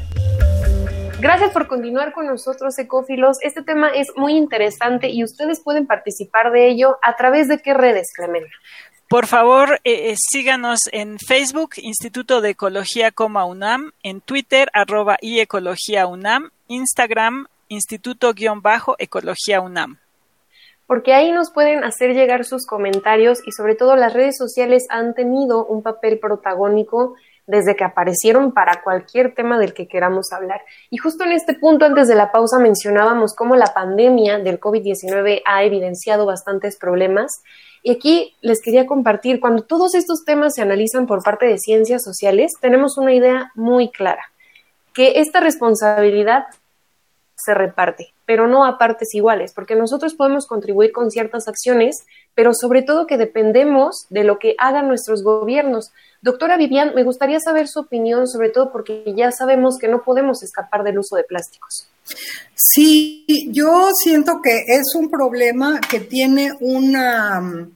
Gracias 1.20 1.52
por 1.52 1.68
continuar 1.68 2.14
con 2.14 2.26
nosotros, 2.26 2.78
ecófilos. 2.80 3.38
Este 3.42 3.62
tema 3.62 3.90
es 3.90 4.08
muy 4.16 4.36
interesante 4.36 5.10
y 5.10 5.24
ustedes 5.24 5.62
pueden 5.62 5.86
participar 5.86 6.52
de 6.52 6.70
ello 6.70 6.98
a 7.04 7.16
través 7.16 7.48
de 7.48 7.60
qué 7.60 7.74
redes, 7.76 8.12
Clemena. 8.14 8.48
Por 9.08 9.28
favor, 9.28 9.80
eh, 9.84 10.10
eh, 10.10 10.16
síganos 10.18 10.80
en 10.92 11.20
Facebook, 11.20 11.76
Instituto 11.78 12.42
de 12.42 12.50
Ecología, 12.50 13.12
Coma 13.12 13.46
UNAM, 13.46 13.92
en 14.02 14.22
Twitter, 14.22 14.70
arroba 14.74 15.18
y 15.22 15.40
Ecología 15.40 16.08
UNAM, 16.08 16.50
Instagram, 16.68 17.46
Instituto-Ecología 17.70 19.62
UNAM. 19.62 20.00
Porque 20.88 21.14
ahí 21.14 21.32
nos 21.32 21.52
pueden 21.52 21.84
hacer 21.84 22.14
llegar 22.14 22.46
sus 22.46 22.66
comentarios 22.66 23.40
y 23.46 23.52
sobre 23.52 23.76
todo 23.76 23.96
las 23.96 24.14
redes 24.14 24.38
sociales 24.38 24.86
han 24.90 25.14
tenido 25.14 25.66
un 25.66 25.82
papel 25.82 26.20
protagónico 26.20 27.16
desde 27.46 27.76
que 27.76 27.84
aparecieron 27.84 28.54
para 28.54 28.82
cualquier 28.84 29.34
tema 29.36 29.60
del 29.60 29.74
que 29.74 29.88
queramos 29.88 30.32
hablar. 30.32 30.62
Y 30.90 30.98
justo 30.98 31.24
en 31.24 31.34
este 31.34 31.54
punto, 31.54 31.86
antes 31.86 32.08
de 32.08 32.16
la 32.16 32.32
pausa, 32.32 32.58
mencionábamos 32.60 33.36
cómo 33.36 33.56
la 33.56 33.74
pandemia 33.74 34.40
del 34.40 34.60
COVID-19 34.60 35.42
ha 35.46 35.64
evidenciado 35.64 36.26
bastantes 36.26 36.78
problemas 36.78 37.44
y 37.86 37.92
aquí 37.92 38.34
les 38.42 38.62
quería 38.62 38.88
compartir, 38.88 39.42
cuando 39.42 39.64
todos 39.64 39.94
estos 39.94 40.24
temas 40.24 40.54
se 40.56 40.62
analizan 40.62 41.06
por 41.06 41.22
parte 41.22 41.46
de 41.46 41.58
ciencias 41.58 42.02
sociales, 42.02 42.54
tenemos 42.62 42.98
una 42.98 43.14
idea 43.14 43.52
muy 43.56 43.92
clara, 43.92 44.32
que 44.94 45.20
esta 45.20 45.42
responsabilidad 45.42 46.46
se 47.36 47.54
reparte, 47.54 48.13
pero 48.26 48.48
no 48.48 48.66
a 48.66 48.78
partes 48.78 49.14
iguales, 49.14 49.54
porque 49.54 49.76
nosotros 49.76 50.14
podemos 50.16 50.48
contribuir 50.48 50.92
con 50.92 51.12
ciertas 51.12 51.48
acciones, 51.48 52.06
pero 52.36 52.54
sobre 52.54 52.82
todo 52.82 53.08
que 53.08 53.18
dependemos 53.18 54.06
de 54.10 54.24
lo 54.24 54.40
que 54.40 54.56
hagan 54.58 54.88
nuestros 54.88 55.24
gobiernos. 55.24 55.92
Doctora 56.22 56.58
Vivian, 56.58 56.96
me 56.96 57.04
gustaría 57.04 57.40
saber 57.40 57.68
su 57.68 57.82
opinión, 57.82 58.28
sobre 58.28 58.50
todo 58.50 58.72
porque 58.72 59.04
ya 59.16 59.32
sabemos 59.32 59.78
que 59.80 59.88
no 59.88 60.04
podemos 60.04 60.42
escapar 60.42 60.84
del 60.84 61.00
uso 61.00 61.16
de 61.16 61.24
plásticos. 61.24 61.88
Sí, 62.56 63.26
yo 63.52 63.90
siento 63.94 64.34
que 64.44 64.52
es 64.68 64.96
un 64.96 65.10
problema 65.10 65.80
que 65.80 66.00
tiene 66.00 66.52
una, 66.60 67.68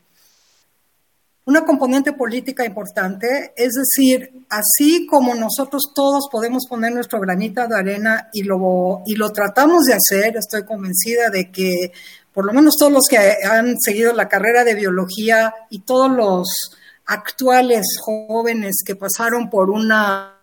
una 1.48 1.64
componente 1.64 2.12
política 2.12 2.66
importante, 2.66 3.54
es 3.56 3.72
decir, 3.72 4.46
así 4.50 5.08
como 5.08 5.34
nosotros 5.34 5.94
todos 5.96 6.28
podemos 6.30 6.66
poner 6.68 6.92
nuestro 6.92 7.22
granito 7.22 7.66
de 7.66 7.74
arena 7.74 8.30
y 8.34 8.44
lo, 8.44 9.02
y 9.06 9.16
lo 9.16 9.32
tratamos 9.32 9.86
de 9.86 9.94
hacer, 9.94 10.36
estoy 10.36 10.66
convencida 10.66 11.30
de 11.30 11.50
que 11.50 11.94
por 12.34 12.46
lo 12.46 12.52
menos 12.52 12.74
todos 12.78 12.92
los 12.92 13.04
que 13.10 13.18
han 13.18 13.80
seguido 13.80 14.12
la 14.12 14.28
carrera 14.28 14.66
de 14.66 14.76
biología 14.76 15.54
y 15.70 15.80
todos 15.80 16.12
los 16.12 16.50
actuales 17.06 17.86
jóvenes 18.02 18.84
que 18.86 18.98
pasaron 18.98 19.50
por 19.50 19.70
una 19.70 20.34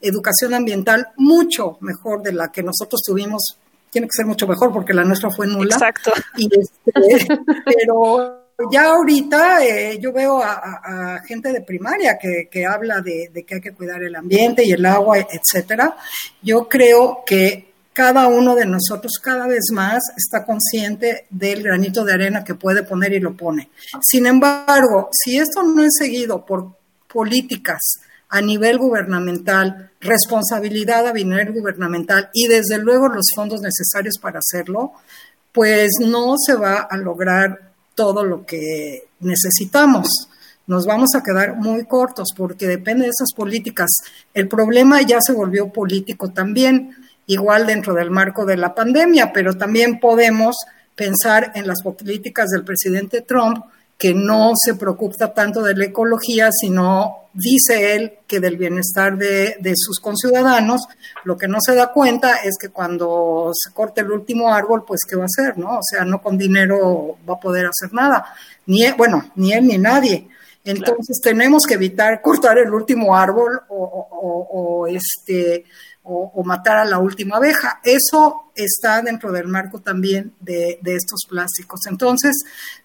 educación 0.00 0.54
ambiental 0.54 1.08
mucho 1.18 1.76
mejor 1.82 2.22
de 2.22 2.32
la 2.32 2.50
que 2.50 2.62
nosotros 2.62 3.02
tuvimos. 3.04 3.42
Tiene 3.90 4.06
que 4.06 4.16
ser 4.16 4.24
mucho 4.24 4.46
mejor 4.46 4.72
porque 4.72 4.94
la 4.94 5.04
nuestra 5.04 5.30
fue 5.30 5.46
nula. 5.46 5.74
Exacto. 5.74 6.10
Este, 6.38 7.28
pero 7.66 8.39
ya 8.70 8.86
ahorita 8.86 9.64
eh, 9.64 9.98
yo 10.00 10.12
veo 10.12 10.42
a, 10.42 11.20
gente 11.26 11.52
de 11.52 11.60
primaria 11.62 12.18
que, 12.18 12.66
habla 12.66 13.00
de, 13.00 13.30
de, 13.32 13.44
que 13.44 13.56
hay 13.56 13.60
que 13.60 13.72
cuidar 13.72 14.02
el 14.02 14.16
ambiente 14.16 14.64
y 14.64 14.72
el 14.72 14.84
agua, 14.84 15.18
etcétera. 15.18 15.96
Yo 16.42 16.68
creo 16.68 17.22
que 17.24 17.70
cada 17.92 18.28
uno 18.28 18.54
de 18.54 18.66
nosotros 18.66 19.12
cada 19.22 19.46
vez 19.46 19.64
más 19.72 20.02
está 20.16 20.44
consciente 20.44 21.26
del 21.30 21.62
granito 21.62 22.04
de 22.04 22.12
arena 22.12 22.44
que 22.44 22.54
puede 22.54 22.82
poner 22.82 23.12
y 23.12 23.20
lo 23.20 23.36
pone. 23.36 23.70
Sin 24.00 24.26
embargo, 24.26 25.10
si 25.12 25.38
esto 25.38 25.62
no 25.62 25.82
es 25.82 25.92
seguido 25.98 26.44
por 26.44 26.76
políticas 27.12 27.80
a 28.28 28.40
nivel 28.40 28.78
gubernamental, 28.78 29.90
responsabilidad 30.00 31.08
a 31.08 31.12
nivel 31.12 31.52
gubernamental 31.52 32.30
y 32.32 32.46
desde 32.46 32.78
luego 32.78 33.08
los 33.08 33.26
fondos 33.34 33.60
necesarios 33.60 34.18
para 34.18 34.38
hacerlo, 34.38 34.92
pues 35.52 35.90
no 36.00 36.36
se 36.38 36.54
va 36.54 36.82
a 36.88 36.96
lograr 36.96 37.69
todo 37.94 38.24
lo 38.24 38.44
que 38.44 39.08
necesitamos. 39.20 40.08
Nos 40.66 40.86
vamos 40.86 41.10
a 41.16 41.22
quedar 41.22 41.56
muy 41.56 41.84
cortos 41.84 42.28
porque 42.36 42.66
depende 42.66 43.04
de 43.04 43.10
esas 43.10 43.32
políticas. 43.34 43.88
El 44.34 44.48
problema 44.48 45.02
ya 45.02 45.18
se 45.20 45.32
volvió 45.32 45.68
político 45.72 46.30
también, 46.30 46.94
igual 47.26 47.66
dentro 47.66 47.94
del 47.94 48.10
marco 48.10 48.46
de 48.46 48.56
la 48.56 48.74
pandemia, 48.74 49.32
pero 49.32 49.56
también 49.56 49.98
podemos 49.98 50.56
pensar 50.94 51.52
en 51.54 51.66
las 51.66 51.82
políticas 51.82 52.50
del 52.50 52.62
presidente 52.62 53.22
Trump 53.22 53.64
que 54.00 54.14
no 54.14 54.52
se 54.56 54.76
preocupa 54.76 55.34
tanto 55.34 55.62
de 55.62 55.76
la 55.76 55.84
ecología, 55.84 56.48
sino 56.50 57.26
dice 57.34 57.94
él 57.94 58.14
que 58.26 58.40
del 58.40 58.56
bienestar 58.56 59.18
de, 59.18 59.74
sus 59.76 60.00
conciudadanos, 60.00 60.86
lo 61.24 61.36
que 61.36 61.46
no 61.46 61.58
se 61.60 61.74
da 61.74 61.92
cuenta 61.92 62.36
es 62.36 62.54
que 62.58 62.70
cuando 62.70 63.52
se 63.52 63.74
corte 63.74 64.00
el 64.00 64.10
último 64.10 64.54
árbol, 64.54 64.84
pues 64.86 65.00
¿qué 65.06 65.16
va 65.16 65.24
a 65.24 65.26
hacer? 65.26 65.58
¿no? 65.58 65.76
O 65.76 65.82
sea, 65.82 66.06
no 66.06 66.22
con 66.22 66.38
dinero 66.38 67.18
va 67.28 67.34
a 67.34 67.40
poder 67.40 67.66
hacer 67.66 67.92
nada, 67.92 68.24
ni 68.64 68.84
él, 68.84 68.94
bueno, 68.96 69.32
ni 69.36 69.52
él 69.52 69.66
ni 69.66 69.76
nadie. 69.76 70.26
Entonces 70.64 71.20
tenemos 71.22 71.64
que 71.68 71.74
evitar 71.74 72.22
cortar 72.22 72.56
el 72.56 72.72
último 72.72 73.14
árbol 73.14 73.60
o, 73.68 74.86
este 74.88 75.64
o, 76.02 76.42
matar 76.42 76.78
a 76.78 76.84
la 76.86 76.98
última 76.98 77.36
abeja. 77.36 77.80
Eso 77.84 78.50
está 78.54 79.02
dentro 79.02 79.30
del 79.30 79.46
marco 79.46 79.80
también 79.80 80.34
de, 80.40 80.78
de 80.82 80.96
estos 80.96 81.20
plásticos. 81.28 81.80
Entonces, 81.86 82.34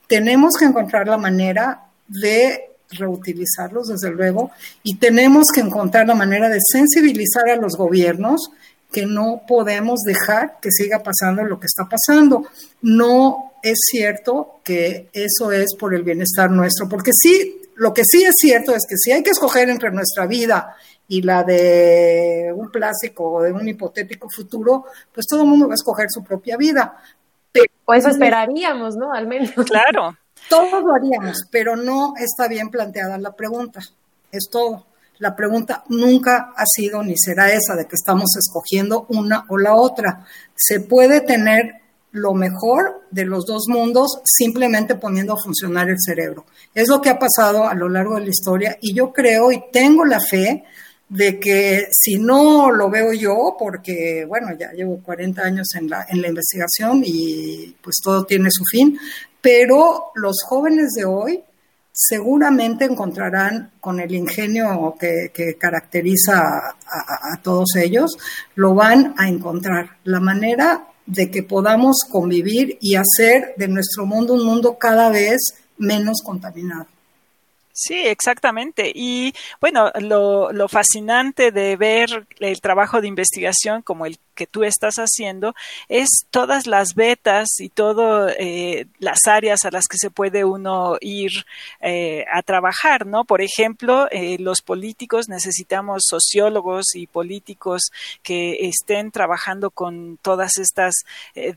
tenemos 0.07 0.55
que 0.57 0.65
encontrar 0.65 1.07
la 1.07 1.17
manera 1.17 1.85
de 2.07 2.71
reutilizarlos, 2.91 3.87
desde 3.87 4.11
luego, 4.11 4.51
y 4.83 4.95
tenemos 4.95 5.45
que 5.53 5.61
encontrar 5.61 6.07
la 6.07 6.15
manera 6.15 6.49
de 6.49 6.59
sensibilizar 6.61 7.49
a 7.49 7.55
los 7.55 7.75
gobiernos 7.75 8.51
que 8.91 9.05
no 9.05 9.41
podemos 9.47 10.01
dejar 10.01 10.57
que 10.61 10.71
siga 10.71 10.99
pasando 11.03 11.43
lo 11.43 11.59
que 11.59 11.67
está 11.67 11.85
pasando. 11.89 12.45
No 12.81 13.53
es 13.61 13.79
cierto 13.91 14.61
que 14.63 15.09
eso 15.11 15.51
es 15.51 15.75
por 15.77 15.93
el 15.93 16.03
bienestar 16.03 16.49
nuestro, 16.51 16.87
porque 16.87 17.11
sí, 17.13 17.61
lo 17.75 17.93
que 17.93 18.03
sí 18.05 18.23
es 18.23 18.33
cierto 18.37 18.73
es 18.73 18.85
que 18.87 18.95
si 18.95 19.11
hay 19.11 19.23
que 19.23 19.31
escoger 19.31 19.69
entre 19.69 19.91
nuestra 19.91 20.27
vida 20.27 20.75
y 21.07 21.21
la 21.21 21.43
de 21.43 22.53
un 22.55 22.71
plástico 22.71 23.31
o 23.31 23.41
de 23.41 23.51
un 23.51 23.67
hipotético 23.67 24.27
futuro, 24.29 24.85
pues 25.13 25.25
todo 25.27 25.41
el 25.41 25.49
mundo 25.49 25.67
va 25.67 25.73
a 25.73 25.75
escoger 25.75 26.09
su 26.09 26.23
propia 26.23 26.57
vida. 26.57 26.97
O 27.85 27.93
eso 27.93 28.09
esperaríamos, 28.09 28.95
¿no? 28.95 29.13
Al 29.13 29.27
menos. 29.27 29.51
Claro. 29.65 30.17
Todos 30.49 30.83
lo 30.83 30.93
haríamos, 30.93 31.39
pero 31.49 31.75
no 31.75 32.13
está 32.17 32.47
bien 32.47 32.69
planteada 32.69 33.17
la 33.17 33.31
pregunta. 33.31 33.79
Es 34.31 34.47
todo. 34.51 34.85
La 35.17 35.35
pregunta 35.35 35.83
nunca 35.89 36.53
ha 36.55 36.65
sido 36.65 37.01
ni 37.01 37.15
será 37.17 37.51
esa 37.51 37.75
de 37.75 37.85
que 37.87 37.95
estamos 37.95 38.29
escogiendo 38.37 39.05
una 39.09 39.45
o 39.49 39.57
la 39.57 39.75
otra. 39.75 40.25
Se 40.53 40.81
puede 40.81 41.21
tener 41.21 41.81
lo 42.11 42.33
mejor 42.33 43.03
de 43.11 43.25
los 43.25 43.45
dos 43.45 43.63
mundos 43.67 44.19
simplemente 44.23 44.95
poniendo 44.95 45.33
a 45.33 45.41
funcionar 45.41 45.89
el 45.89 45.99
cerebro. 45.99 46.45
Es 46.73 46.89
lo 46.89 47.01
que 47.01 47.09
ha 47.09 47.19
pasado 47.19 47.67
a 47.67 47.73
lo 47.73 47.89
largo 47.89 48.15
de 48.15 48.21
la 48.21 48.29
historia 48.29 48.77
y 48.81 48.93
yo 48.93 49.11
creo 49.11 49.51
y 49.51 49.63
tengo 49.71 50.05
la 50.05 50.19
fe 50.19 50.63
de 51.07 51.39
que 51.39 51.87
si 51.91 52.17
no 52.17 52.71
lo 52.71 52.89
veo 52.89 53.13
yo, 53.13 53.55
porque 53.57 54.25
bueno, 54.27 54.47
ya 54.57 54.71
llevo 54.71 55.01
40 55.03 55.41
años 55.41 55.67
en 55.75 55.89
la, 55.89 56.05
en 56.09 56.21
la 56.21 56.29
investigación 56.29 57.03
y 57.05 57.75
pues 57.81 57.97
todo 58.03 58.25
tiene 58.25 58.49
su 58.51 58.63
fin, 58.69 58.97
pero 59.41 60.11
los 60.15 60.37
jóvenes 60.47 60.93
de 60.93 61.05
hoy 61.05 61.43
seguramente 61.95 62.83
encontrarán 62.83 63.71
con 63.79 64.01
el 64.01 64.13
ingenio 64.13 64.95
que, 64.99 65.55
caracteriza 65.57 66.41
a, 66.41 67.41
todos 67.41 67.75
ellos, 67.77 68.17
lo 68.55 68.75
van 68.75 69.15
a 69.17 69.29
encontrar 69.29 69.97
la 70.03 70.19
manera 70.19 70.87
de 71.05 71.31
que 71.31 71.43
podamos 71.43 71.99
convivir 72.09 72.77
y 72.81 72.95
hacer 72.95 73.53
de 73.55 73.69
nuestro 73.69 74.05
mundo 74.05 74.33
un 74.33 74.45
mundo 74.45 74.77
cada 74.77 75.09
vez 75.09 75.39
menos 75.77 76.21
contaminado. 76.21 76.87
Sí, 77.77 78.07
exactamente. 78.07 78.89
Y 78.95 79.33
bueno, 79.59 79.91
lo, 79.99 80.53
lo 80.53 80.69
fascinante 80.69 81.51
de 81.51 81.75
ver 81.75 82.25
el 82.39 82.61
trabajo 82.61 83.01
de 83.01 83.09
investigación 83.09 83.81
como 83.81 84.05
el 84.05 84.17
que 84.35 84.45
tú 84.45 84.63
estás 84.63 84.95
haciendo 84.97 85.55
es 85.89 86.09
todas 86.29 86.67
las 86.67 86.93
betas 86.93 87.59
y 87.59 87.69
todas 87.69 88.35
eh, 88.37 88.85
las 88.99 89.19
áreas 89.27 89.65
a 89.65 89.71
las 89.71 89.87
que 89.87 89.97
se 89.97 90.11
puede 90.11 90.45
uno 90.45 90.97
ir 91.01 91.31
eh, 91.81 92.25
a 92.31 92.41
trabajar, 92.43 93.05
¿no? 93.05 93.23
Por 93.23 93.41
ejemplo, 93.41 94.07
eh, 94.11 94.37
los 94.39 94.61
políticos 94.61 95.29
necesitamos 95.29 96.03
sociólogos 96.07 96.95
y 96.95 97.07
políticos 97.07 97.91
que 98.21 98.67
estén 98.67 99.11
trabajando 99.11 99.71
con 99.71 100.17
todas 100.21 100.57
estas 100.57 100.93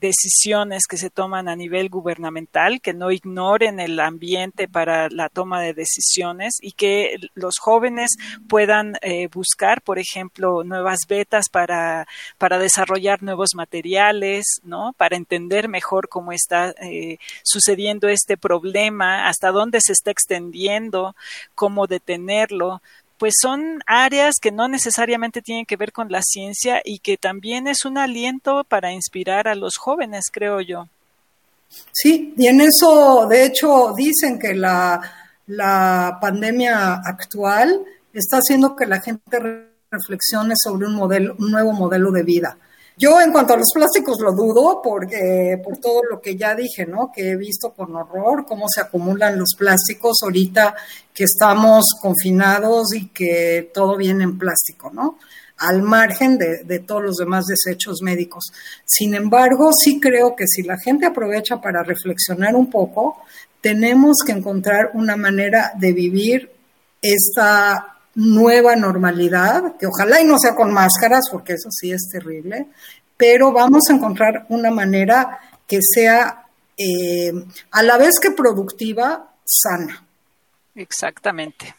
decisiones 0.01 0.85
que 0.89 0.97
se 0.97 1.11
toman 1.11 1.49
a 1.49 1.57
nivel 1.57 1.89
gubernamental, 1.89 2.81
que 2.81 2.95
no 2.95 3.11
ignoren 3.11 3.81
el 3.81 3.99
ambiente 4.01 4.69
para 4.69 5.09
la 5.09 5.29
toma 5.29 5.61
de 5.61 5.75
decisiones 5.75 6.55
y 6.61 6.73
que 6.73 7.17
los 7.35 7.59
jóvenes 7.59 8.11
puedan 8.49 8.95
buscar, 9.33 9.83
por 9.83 9.99
ejemplo, 9.99 10.63
nuevas 10.65 11.01
betas 11.09 11.49
para, 11.49 12.07
para 12.39 12.59
desarrollar 12.69 13.23
nuevos 13.23 13.55
materiales, 13.55 14.45
¿no? 14.63 14.93
Para 14.97 15.17
entender 15.17 15.69
mejor 15.69 16.09
cómo 16.09 16.33
está 16.33 16.75
eh, 16.83 17.19
sucediendo 17.43 18.09
este 18.09 18.37
problema, 18.37 19.29
hasta 19.29 19.51
dónde 19.51 19.81
se 19.81 19.93
está 19.93 20.11
extendiendo, 20.11 21.15
cómo 21.55 21.87
detenerlo, 21.87 22.81
pues 23.19 23.35
son 23.41 23.83
áreas 23.87 24.37
que 24.41 24.53
no 24.53 24.69
necesariamente 24.69 25.43
tienen 25.43 25.67
que 25.67 25.77
ver 25.77 25.93
con 25.93 26.11
la 26.11 26.23
ciencia 26.23 26.81
y 26.85 27.01
que 27.01 27.17
también 27.17 27.67
es 27.67 27.85
un 27.85 27.99
aliento 27.99 28.65
para 28.65 28.93
inspirar 28.93 29.49
a 29.49 29.55
los 29.55 29.77
jóvenes, 29.77 30.27
creo 30.31 30.61
yo. 30.61 30.89
Sí, 31.93 32.35
y 32.37 32.47
en 32.47 32.61
eso, 32.61 33.27
de 33.29 33.45
hecho, 33.45 33.93
dicen 33.97 34.39
que 34.39 34.55
la, 34.55 35.01
la 35.47 36.19
pandemia 36.21 36.95
actual 37.05 37.85
está 38.13 38.37
haciendo 38.37 38.77
que 38.77 38.87
la 38.87 39.01
gente 39.01 39.69
reflexione 39.91 40.55
sobre 40.63 40.87
un 40.87 40.95
modelo, 40.95 41.35
un 41.39 41.51
nuevo 41.51 41.73
modelo 41.73 42.11
de 42.11 42.23
vida. 42.23 42.59
Yo 42.97 43.21
en 43.21 43.31
cuanto 43.31 43.55
a 43.55 43.57
los 43.57 43.71
plásticos 43.73 44.17
lo 44.21 44.33
dudo 44.33 44.81
porque 44.83 45.61
por 45.63 45.79
todo 45.79 46.01
lo 46.11 46.21
que 46.21 46.37
ya 46.37 46.55
dije, 46.57 46.85
¿no? 46.85 47.13
Que 47.15 47.31
he 47.31 47.37
visto 47.37 47.73
con 47.73 47.95
horror 47.95 48.45
cómo 48.45 48.67
se 48.69 48.81
acumulan 48.81 49.39
los 49.39 49.51
plásticos 49.57 50.17
ahorita 50.23 50.75
que 51.15 51.25
estamos 51.25 51.85
confinados 52.01 52.93
y 52.95 53.09
que 53.09 53.71
todo 53.73 53.97
viene 53.97 54.25
en 54.25 54.37
plástico, 54.37 54.91
¿no? 54.93 55.19
Al 55.59 55.83
margen 55.83 56.39
de, 56.39 56.65
de 56.65 56.81
todos 56.81 57.03
los 57.03 57.17
demás 57.17 57.45
desechos 57.47 58.03
médicos. 58.03 58.47
Sin 58.85 59.15
embargo, 59.15 59.71
sí 59.73 60.01
creo 60.01 60.35
que 60.35 60.45
si 60.49 60.63
la 60.63 60.77
gente 60.77 61.07
aprovecha 61.07 61.61
para 61.61 61.85
reflexionar 61.85 62.57
un 62.57 62.69
poco, 62.69 63.19
tenemos 63.61 64.19
que 64.27 64.33
encontrar 64.33 64.91
una 64.95 65.17
manera 65.17 65.71
de 65.79 65.93
vivir 65.93 66.51
esta 67.01 67.98
nueva 68.19 68.75
normalidad, 68.75 69.77
que 69.79 69.87
ojalá 69.87 70.21
y 70.21 70.25
no 70.25 70.39
sea 70.39 70.57
con 70.57 70.73
máscaras, 70.73 71.29
porque 71.31 71.53
eso 71.53 71.71
sí 71.71 71.93
es 71.93 72.09
terrible, 72.11 72.67
pero 73.17 73.53
vamos 73.53 73.85
a 73.89 73.95
encontrar 73.95 74.45
una 74.49 74.73
manera 74.73 75.39
que 75.69 75.79
sea 75.81 76.47
eh, 76.77 77.33
a 77.71 77.83
la 77.85 77.97
vez 77.97 78.19
que 78.21 78.33
productiva, 78.33 79.35
sana. 79.45 80.05
Exactamente. 80.75 81.77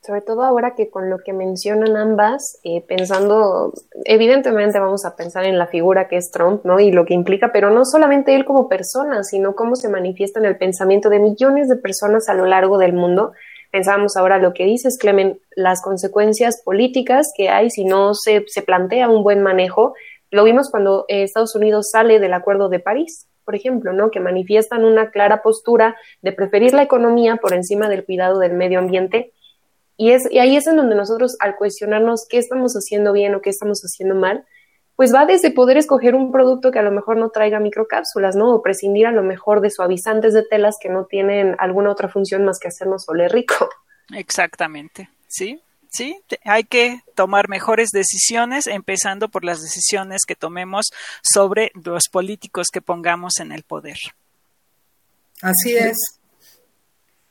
Sobre 0.00 0.20
todo 0.20 0.44
ahora 0.44 0.76
que 0.76 0.90
con 0.90 1.10
lo 1.10 1.18
que 1.18 1.32
mencionan 1.32 1.96
ambas, 1.96 2.60
eh, 2.62 2.80
pensando, 2.86 3.72
evidentemente 4.04 4.78
vamos 4.78 5.04
a 5.04 5.16
pensar 5.16 5.44
en 5.44 5.58
la 5.58 5.66
figura 5.66 6.06
que 6.06 6.18
es 6.18 6.30
Trump, 6.30 6.64
¿no? 6.64 6.78
Y 6.78 6.92
lo 6.92 7.04
que 7.04 7.14
implica, 7.14 7.50
pero 7.52 7.70
no 7.70 7.84
solamente 7.84 8.36
él 8.36 8.44
como 8.44 8.68
persona, 8.68 9.24
sino 9.24 9.56
cómo 9.56 9.74
se 9.74 9.88
manifiesta 9.88 10.38
en 10.38 10.46
el 10.46 10.56
pensamiento 10.56 11.08
de 11.08 11.18
millones 11.18 11.68
de 11.68 11.74
personas 11.74 12.28
a 12.28 12.34
lo 12.34 12.46
largo 12.46 12.78
del 12.78 12.92
mundo 12.92 13.32
Pensamos 13.76 14.16
ahora 14.16 14.38
lo 14.38 14.54
que 14.54 14.64
dices, 14.64 14.96
Clemen, 14.96 15.38
las 15.54 15.82
consecuencias 15.82 16.62
políticas 16.64 17.30
que 17.36 17.50
hay 17.50 17.68
si 17.68 17.84
no 17.84 18.14
se, 18.14 18.42
se 18.46 18.62
plantea 18.62 19.10
un 19.10 19.22
buen 19.22 19.42
manejo. 19.42 19.92
Lo 20.30 20.44
vimos 20.44 20.70
cuando 20.70 21.04
eh, 21.08 21.24
Estados 21.24 21.54
Unidos 21.54 21.90
sale 21.90 22.18
del 22.18 22.32
Acuerdo 22.32 22.70
de 22.70 22.80
París, 22.80 23.28
por 23.44 23.54
ejemplo, 23.54 23.92
¿no? 23.92 24.10
que 24.10 24.18
manifiestan 24.18 24.86
una 24.86 25.10
clara 25.10 25.42
postura 25.42 25.94
de 26.22 26.32
preferir 26.32 26.72
la 26.72 26.84
economía 26.84 27.36
por 27.36 27.52
encima 27.52 27.90
del 27.90 28.06
cuidado 28.06 28.38
del 28.38 28.54
medio 28.54 28.78
ambiente. 28.78 29.34
Y, 29.98 30.12
es, 30.12 30.26
y 30.32 30.38
ahí 30.38 30.56
es 30.56 30.66
en 30.66 30.76
donde 30.76 30.94
nosotros, 30.94 31.36
al 31.40 31.56
cuestionarnos 31.56 32.26
qué 32.30 32.38
estamos 32.38 32.72
haciendo 32.76 33.12
bien 33.12 33.34
o 33.34 33.42
qué 33.42 33.50
estamos 33.50 33.82
haciendo 33.82 34.14
mal, 34.14 34.46
pues 34.96 35.14
va 35.14 35.26
desde 35.26 35.50
poder 35.50 35.76
escoger 35.76 36.14
un 36.14 36.32
producto 36.32 36.70
que 36.70 36.78
a 36.78 36.82
lo 36.82 36.90
mejor 36.90 37.18
no 37.18 37.28
traiga 37.28 37.60
microcápsulas, 37.60 38.34
¿no? 38.34 38.54
O 38.54 38.62
prescindir 38.62 39.06
a 39.06 39.12
lo 39.12 39.22
mejor 39.22 39.60
de 39.60 39.70
suavizantes 39.70 40.32
de 40.32 40.42
telas 40.42 40.76
que 40.80 40.88
no 40.88 41.04
tienen 41.04 41.54
alguna 41.58 41.92
otra 41.92 42.08
función 42.08 42.44
más 42.44 42.58
que 42.58 42.68
hacernos 42.68 43.08
oler 43.08 43.30
rico. 43.30 43.68
Exactamente, 44.14 45.10
sí, 45.28 45.60
sí, 45.90 46.18
hay 46.44 46.64
que 46.64 47.02
tomar 47.14 47.48
mejores 47.48 47.90
decisiones, 47.90 48.66
empezando 48.66 49.28
por 49.28 49.44
las 49.44 49.60
decisiones 49.60 50.22
que 50.26 50.34
tomemos 50.34 50.86
sobre 51.22 51.72
los 51.84 52.04
políticos 52.10 52.68
que 52.72 52.80
pongamos 52.80 53.40
en 53.40 53.52
el 53.52 53.64
poder. 53.64 53.98
Así 55.42 55.76
es. 55.76 55.96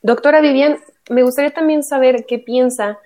Doctora 0.02 0.40
Vivian, 0.42 0.78
me 1.10 1.24
gustaría 1.24 1.52
también 1.52 1.84
saber 1.84 2.26
qué 2.28 2.38
piensa 2.38 3.00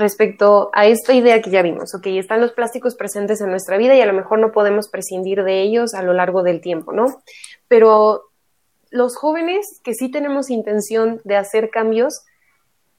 respecto 0.00 0.70
a 0.72 0.86
esta 0.86 1.12
idea 1.14 1.40
que 1.40 1.50
ya 1.50 1.62
vimos, 1.62 1.94
ok, 1.94 2.06
están 2.06 2.40
los 2.40 2.52
plásticos 2.52 2.96
presentes 2.96 3.40
en 3.40 3.50
nuestra 3.50 3.76
vida 3.76 3.94
y 3.94 4.00
a 4.00 4.06
lo 4.06 4.12
mejor 4.12 4.40
no 4.40 4.50
podemos 4.50 4.88
prescindir 4.88 5.44
de 5.44 5.62
ellos 5.62 5.94
a 5.94 6.02
lo 6.02 6.12
largo 6.12 6.42
del 6.42 6.60
tiempo, 6.60 6.92
¿no? 6.92 7.22
Pero 7.68 8.30
los 8.90 9.16
jóvenes 9.16 9.80
que 9.84 9.94
sí 9.94 10.10
tenemos 10.10 10.50
intención 10.50 11.20
de 11.24 11.36
hacer 11.36 11.70
cambios, 11.70 12.24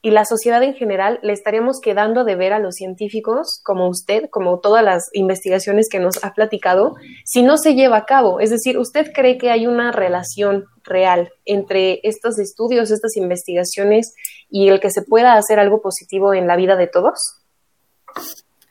y 0.04 0.12
la 0.12 0.26
sociedad 0.26 0.64
en 0.64 0.74
general 0.74 1.20
le 1.22 1.34
estaríamos 1.34 1.80
quedando 1.80 2.24
de 2.24 2.36
ver 2.36 2.54
a 2.54 2.60
los 2.60 2.76
científicos 2.76 3.62
como 3.64 3.88
usted, 3.88 4.30
como 4.32 4.60
todas 4.60 4.84
las 4.84 5.10
investigaciones 5.14 5.88
que 5.90 6.00
nos 6.00 6.24
ha 6.24 6.34
platicado, 6.34 6.96
si 7.24 7.44
no 7.44 7.58
se 7.58 7.76
lleva 7.76 7.98
a 7.98 8.06
cabo. 8.06 8.40
Es 8.40 8.50
decir, 8.50 8.80
¿usted 8.80 9.12
cree 9.14 9.38
que 9.38 9.52
hay 9.52 9.68
una 9.68 9.92
relación 9.92 10.66
real 10.84 11.30
entre 11.46 12.00
estos 12.04 12.40
estudios, 12.40 12.90
estas 12.90 13.16
investigaciones 13.16 14.14
y 14.50 14.70
el 14.70 14.80
que 14.80 14.90
se 14.90 15.04
pueda 15.04 15.36
hacer 15.36 15.60
algo 15.60 15.82
positivo 15.82 16.34
en 16.34 16.48
la 16.48 16.56
vida 16.56 16.76
de 16.76 16.88
todos? 16.88 17.20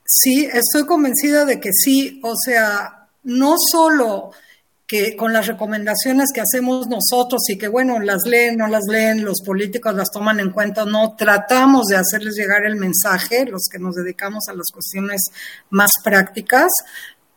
Sí, 0.05 0.49
estoy 0.53 0.85
convencida 0.87 1.45
de 1.45 1.61
que 1.61 1.71
sí. 1.73 2.21
O 2.25 2.35
sea, 2.45 3.09
no 3.23 3.55
solo 3.71 4.33
que 4.91 5.15
con 5.15 5.33
las 5.33 5.47
recomendaciones 5.47 6.31
que 6.35 6.41
hacemos 6.41 6.89
nosotros 6.89 7.43
y 7.49 7.57
que, 7.57 7.69
bueno, 7.69 8.01
las 8.01 8.23
leen, 8.27 8.57
no 8.57 8.67
las 8.67 8.87
leen, 8.89 9.25
los 9.25 9.41
políticos 9.41 9.95
las 9.95 10.11
toman 10.11 10.41
en 10.41 10.51
cuenta, 10.51 10.85
no, 10.85 11.15
tratamos 11.17 11.87
de 11.87 11.95
hacerles 11.95 12.35
llegar 12.35 12.67
el 12.67 12.75
mensaje, 12.75 13.47
los 13.47 13.69
que 13.71 13.79
nos 13.79 13.95
dedicamos 13.95 14.49
a 14.49 14.53
las 14.53 14.67
cuestiones 14.73 15.27
más 15.71 15.93
prácticas, 16.03 16.73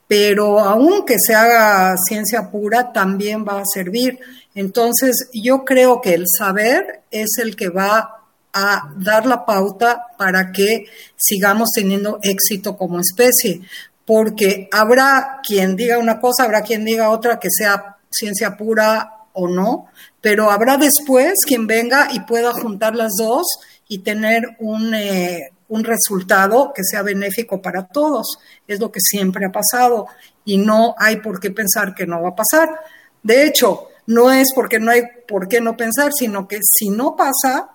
pero 0.08 0.62
aunque 0.62 1.18
se 1.20 1.36
haga 1.36 1.96
ciencia 1.96 2.50
pura, 2.50 2.92
también 2.92 3.46
va 3.48 3.60
a 3.60 3.66
servir. 3.72 4.18
Entonces, 4.56 5.30
yo 5.32 5.64
creo 5.64 6.02
que 6.02 6.16
el 6.16 6.26
saber 6.28 7.04
es 7.12 7.38
el 7.40 7.56
que 7.56 7.70
va 7.70 8.24
a 8.52 8.94
dar 8.98 9.28
la 9.28 9.46
pauta 9.46 10.08
para 10.18 10.52
que 10.52 10.86
sigamos 11.16 11.70
teniendo 11.76 12.18
éxito 12.24 12.76
como 12.76 13.00
especie 13.00 13.62
porque 14.06 14.68
habrá 14.72 15.40
quien 15.46 15.76
diga 15.76 15.98
una 15.98 16.20
cosa, 16.20 16.44
habrá 16.44 16.62
quien 16.62 16.84
diga 16.84 17.10
otra 17.10 17.40
que 17.40 17.50
sea 17.50 17.98
ciencia 18.10 18.58
pura 18.58 19.28
o 19.34 19.48
no, 19.48 19.88
pero 20.22 20.52
habrá 20.52 20.78
después 20.78 21.34
quien 21.46 21.68
venga 21.68 22.10
y 22.12 22.22
pueda 22.22 22.52
juntar 22.54 22.96
las 22.96 23.12
dos 23.18 23.48
y 23.88 24.00
tener 24.00 24.56
un, 24.60 24.94
eh, 24.94 25.52
un 25.70 25.84
resultado 25.84 26.72
que 26.74 26.84
sea 26.84 27.02
benéfico 27.02 27.62
para 27.62 27.88
todos. 27.88 28.38
Es 28.68 28.80
lo 28.80 28.92
que 28.92 29.00
siempre 29.02 29.46
ha 29.46 29.52
pasado 29.52 30.08
y 30.46 30.58
no 30.58 30.96
hay 30.98 31.18
por 31.18 31.40
qué 31.40 31.52
pensar 31.52 31.96
que 31.96 32.06
no 32.06 32.22
va 32.22 32.30
a 32.30 32.36
pasar. 32.36 32.70
De 33.22 33.46
hecho, 33.46 33.88
no 34.06 34.32
es 34.32 34.50
porque 34.54 34.80
no 34.80 34.92
hay 34.92 35.04
por 35.28 35.48
qué 35.48 35.62
no 35.62 35.78
pensar, 35.78 36.12
sino 36.14 36.48
que 36.48 36.60
si 36.62 36.90
no 36.90 37.16
pasa, 37.16 37.70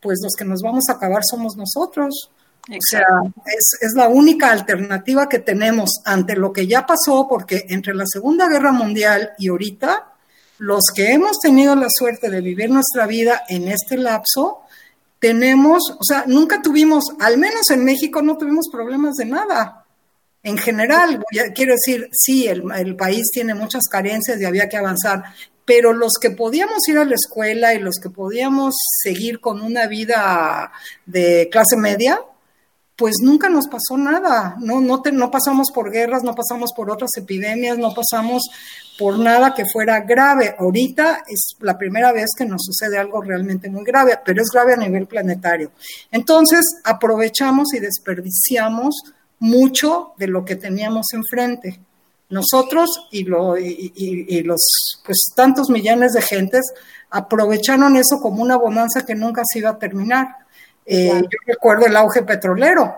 pues 0.00 0.18
los 0.22 0.34
que 0.36 0.44
nos 0.44 0.60
vamos 0.62 0.84
a 0.88 0.94
acabar 0.94 1.22
somos 1.28 1.56
nosotros. 1.56 2.30
O 2.70 2.76
sea, 2.90 3.06
es, 3.46 3.94
la 3.94 4.08
única 4.08 4.50
alternativa 4.50 5.28
que 5.28 5.38
tenemos 5.38 6.00
ante 6.04 6.36
lo 6.36 6.52
que 6.52 6.66
ya 6.66 6.84
pasó, 6.84 7.26
porque 7.26 7.64
entre 7.68 7.94
la 7.94 8.04
Segunda 8.06 8.46
Guerra 8.46 8.72
Mundial 8.72 9.30
y 9.38 9.48
ahorita, 9.48 10.12
los 10.58 10.82
que 10.94 11.12
hemos 11.12 11.38
tenido 11.40 11.74
la 11.76 11.88
suerte 11.88 12.28
de 12.28 12.42
vivir 12.42 12.68
nuestra 12.68 13.06
vida 13.06 13.42
en 13.48 13.68
este 13.68 13.96
lapso, 13.96 14.60
tenemos, 15.18 15.82
o 15.98 16.04
sea, 16.04 16.24
nunca 16.26 16.60
tuvimos, 16.60 17.04
al 17.20 17.38
menos 17.38 17.70
en 17.70 17.84
México 17.84 18.20
no 18.20 18.36
tuvimos 18.36 18.66
problemas 18.70 19.14
de 19.14 19.24
nada. 19.24 19.86
En 20.42 20.58
general, 20.58 21.24
quiero 21.54 21.72
decir, 21.72 22.08
sí, 22.12 22.46
el, 22.46 22.62
el 22.76 22.96
país 22.96 23.30
tiene 23.32 23.54
muchas 23.54 23.84
carencias 23.90 24.40
y 24.40 24.44
había 24.44 24.68
que 24.68 24.76
avanzar, 24.76 25.24
pero 25.64 25.92
los 25.94 26.12
que 26.20 26.30
podíamos 26.30 26.86
ir 26.88 26.98
a 26.98 27.04
la 27.04 27.14
escuela 27.14 27.74
y 27.74 27.78
los 27.78 27.96
que 27.96 28.10
podíamos 28.10 28.74
seguir 29.02 29.40
con 29.40 29.62
una 29.62 29.86
vida 29.86 30.70
de 31.06 31.48
clase 31.50 31.76
media, 31.76 32.20
pues 32.98 33.14
nunca 33.22 33.48
nos 33.48 33.68
pasó 33.68 33.96
nada, 33.96 34.56
no, 34.58 34.80
no, 34.80 35.00
no 35.12 35.30
pasamos 35.30 35.70
por 35.72 35.92
guerras, 35.92 36.24
no 36.24 36.34
pasamos 36.34 36.72
por 36.74 36.90
otras 36.90 37.10
epidemias, 37.16 37.78
no 37.78 37.94
pasamos 37.94 38.42
por 38.98 39.20
nada 39.20 39.54
que 39.54 39.64
fuera 39.72 40.00
grave. 40.00 40.56
Ahorita 40.58 41.22
es 41.28 41.50
la 41.60 41.78
primera 41.78 42.10
vez 42.10 42.30
que 42.36 42.44
nos 42.44 42.60
sucede 42.64 42.98
algo 42.98 43.22
realmente 43.22 43.70
muy 43.70 43.84
grave, 43.84 44.18
pero 44.24 44.42
es 44.42 44.48
grave 44.52 44.72
a 44.72 44.78
nivel 44.78 45.06
planetario. 45.06 45.70
Entonces, 46.10 46.64
aprovechamos 46.82 47.72
y 47.72 47.78
desperdiciamos 47.78 48.96
mucho 49.38 50.14
de 50.18 50.26
lo 50.26 50.44
que 50.44 50.56
teníamos 50.56 51.06
enfrente. 51.12 51.78
Nosotros 52.30 53.06
y, 53.12 53.22
lo, 53.22 53.56
y, 53.56 54.42
los 54.42 55.00
pues 55.06 55.18
tantos 55.36 55.70
millones 55.70 56.14
de 56.14 56.20
gentes 56.20 56.72
aprovecharon 57.10 57.96
eso 57.96 58.18
como 58.20 58.42
una 58.42 58.56
bonanza 58.56 59.06
que 59.06 59.14
nunca 59.14 59.42
se 59.50 59.60
iba 59.60 59.70
a 59.70 59.78
terminar 59.78 60.26
eh, 60.90 61.22
yo 61.22 61.38
recuerdo 61.46 61.86
el 61.86 61.96
auge 61.96 62.22
petrolero 62.22 62.94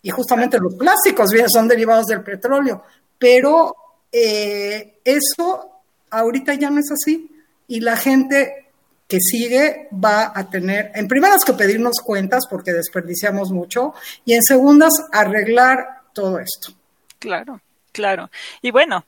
y 0.00 0.10
justamente 0.10 0.58
los 0.58 0.74
plásticos 0.74 1.30
son 1.52 1.66
derivados 1.66 2.06
del 2.06 2.22
petróleo, 2.22 2.84
pero 3.18 3.74
eh, 4.10 5.00
eso 5.04 5.70
ahorita 6.10 6.54
ya 6.54 6.70
no 6.70 6.80
es 6.80 6.90
así 6.92 7.30
y 7.66 7.80
la 7.80 7.96
gente 7.96 8.70
que 9.08 9.18
sigue 9.20 9.88
va 9.92 10.32
a 10.34 10.48
tener, 10.48 10.92
en 10.94 11.08
primeras 11.08 11.44
que 11.44 11.52
pedirnos 11.52 11.96
cuentas 12.04 12.44
porque 12.48 12.72
desperdiciamos 12.72 13.50
mucho 13.50 13.92
y 14.24 14.34
en 14.34 14.42
segundas 14.42 14.92
arreglar 15.12 16.02
todo 16.12 16.38
esto. 16.38 16.72
Claro. 17.18 17.60
Claro. 17.92 18.30
Y 18.62 18.70
bueno, 18.70 19.04